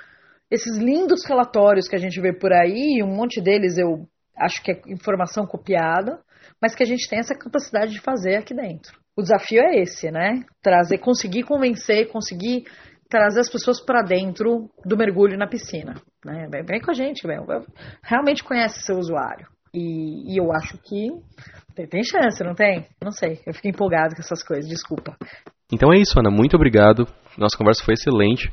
esses 0.51 0.77
lindos 0.77 1.25
relatórios 1.25 1.87
que 1.87 1.95
a 1.95 1.99
gente 1.99 2.19
vê 2.19 2.33
por 2.33 2.51
aí, 2.51 3.01
um 3.01 3.15
monte 3.15 3.41
deles 3.41 3.77
eu 3.77 4.05
acho 4.37 4.61
que 4.61 4.71
é 4.71 4.81
informação 4.87 5.45
copiada, 5.45 6.19
mas 6.61 6.75
que 6.75 6.83
a 6.83 6.85
gente 6.85 7.09
tem 7.09 7.19
essa 7.19 7.33
capacidade 7.33 7.93
de 7.93 8.01
fazer 8.01 8.35
aqui 8.35 8.53
dentro. 8.53 8.99
O 9.15 9.21
desafio 9.21 9.61
é 9.61 9.81
esse, 9.81 10.11
né? 10.11 10.43
Trazer, 10.61 10.97
conseguir 10.97 11.43
convencer, 11.43 12.09
conseguir 12.11 12.65
trazer 13.09 13.41
as 13.41 13.49
pessoas 13.49 13.81
para 13.81 14.01
dentro 14.01 14.69
do 14.85 14.97
mergulho 14.97 15.37
na 15.37 15.47
piscina. 15.47 15.95
Né? 16.25 16.47
Vem, 16.49 16.63
vem 16.63 16.81
com 16.81 16.91
a 16.91 16.93
gente, 16.93 17.25
vem. 17.27 17.37
realmente 18.03 18.43
conhece 18.43 18.81
seu 18.81 18.97
usuário. 18.97 19.47
E, 19.73 20.33
e 20.33 20.37
eu 20.37 20.51
acho 20.51 20.77
que 20.77 21.09
tem, 21.75 21.87
tem, 21.87 22.03
chance, 22.03 22.43
não 22.43 22.53
tem? 22.53 22.87
Não 23.01 23.11
sei. 23.11 23.39
Eu 23.45 23.53
fico 23.53 23.67
empolgado 23.67 24.15
com 24.15 24.21
essas 24.21 24.43
coisas, 24.43 24.67
desculpa. 24.67 25.15
Então 25.71 25.93
é 25.93 25.97
isso, 25.97 26.19
Ana. 26.19 26.29
Muito 26.29 26.55
obrigado. 26.55 27.07
Nossa 27.37 27.57
conversa 27.57 27.83
foi 27.83 27.93
excelente. 27.93 28.51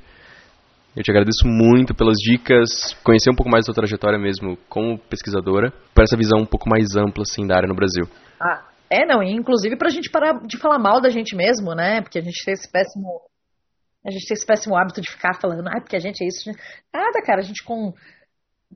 Eu 0.99 1.05
te 1.05 1.13
agradeço 1.13 1.47
muito 1.47 1.95
pelas 1.95 2.17
dicas, 2.17 2.93
conhecer 3.05 3.31
um 3.31 3.37
pouco 3.37 3.49
mais 3.49 3.63
da 3.63 3.67
sua 3.67 3.75
trajetória 3.75 4.19
mesmo 4.19 4.59
como 4.69 4.99
pesquisadora, 4.99 5.73
para 5.95 6.03
essa 6.03 6.17
visão 6.17 6.41
um 6.41 6.45
pouco 6.45 6.69
mais 6.69 6.97
ampla 6.97 7.23
assim 7.23 7.47
da 7.47 7.55
área 7.55 7.69
no 7.69 7.75
Brasil. 7.77 8.03
Ah, 8.43 8.67
é 8.91 9.07
não, 9.07 9.23
inclusive 9.23 9.77
para 9.77 9.87
a 9.87 9.93
gente 9.93 10.11
parar 10.11 10.41
de 10.45 10.59
falar 10.59 10.81
mal 10.81 11.01
da 11.01 11.09
gente 11.09 11.37
mesmo, 11.37 11.73
né? 11.73 12.03
Porque 12.03 12.19
a 12.19 12.21
gente 12.21 12.45
tem 12.45 12.53
esse 12.53 12.69
péssimo 12.69 13.21
a 14.05 14.11
gente 14.11 14.27
tem 14.27 14.35
esse 14.35 14.45
péssimo 14.45 14.77
hábito 14.77 15.01
de 15.01 15.09
ficar 15.09 15.39
falando, 15.41 15.69
ah, 15.69 15.81
porque 15.81 15.95
a 15.95 16.01
gente 16.01 16.25
é 16.25 16.27
isso. 16.27 16.51
Nada, 16.93 17.23
cara, 17.25 17.43
a 17.43 17.45
gente 17.45 17.63
com 17.63 17.93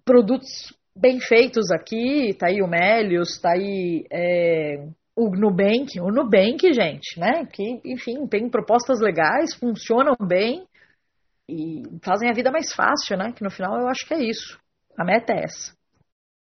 produtos 0.05 0.73
bem 0.97 1.19
feitos 1.19 1.73
aqui, 1.73 2.37
tá 2.39 2.47
aí 2.47 2.63
o 2.63 2.69
Melius, 2.69 3.41
tá 3.41 3.51
aí 3.51 4.05
é, 4.13 4.87
o 5.17 5.29
Nubank, 5.29 5.99
o 6.01 6.13
Nubank, 6.13 6.73
gente, 6.73 7.19
né? 7.19 7.45
Que, 7.53 7.81
enfim, 7.85 8.29
tem 8.29 8.49
propostas 8.49 9.01
legais, 9.01 9.55
funcionam 9.55 10.15
bem 10.25 10.63
e 11.49 11.83
fazem 12.03 12.31
a 12.31 12.35
vida 12.35 12.51
mais 12.51 12.73
fácil, 12.73 13.17
né? 13.17 13.33
Que 13.33 13.43
no 13.43 13.51
final 13.51 13.79
eu 13.79 13.89
acho 13.89 14.07
que 14.07 14.15
é 14.15 14.23
isso. 14.23 14.59
A 14.99 15.05
meta 15.05 15.33
é 15.33 15.45
essa. 15.45 15.73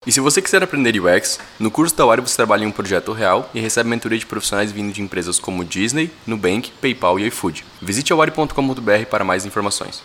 E 0.05 0.11
se 0.11 0.19
você 0.19 0.43
quiser 0.43 0.63
aprender 0.63 0.99
UX, 1.01 1.39
no 1.61 1.71
curso 1.71 1.97
da 1.97 2.05
Wari 2.05 2.21
você 2.21 2.35
trabalha 2.35 2.65
em 2.65 2.67
um 2.67 2.73
projeto 2.73 3.13
real 3.13 3.49
e 3.55 3.61
recebe 3.61 3.89
mentoria 3.89 4.19
de 4.19 4.27
profissionais 4.27 4.73
vindo 4.73 4.93
de 4.93 5.01
empresas 5.01 5.39
como 5.39 5.65
Disney, 5.65 6.11
Nubank, 6.27 6.73
PayPal 6.81 7.21
e 7.21 7.27
iFood. 7.29 7.65
Visite 7.81 8.13
awari.com.br 8.13 9.07
para 9.09 9.25
mais 9.25 9.47
informações. 9.47 10.03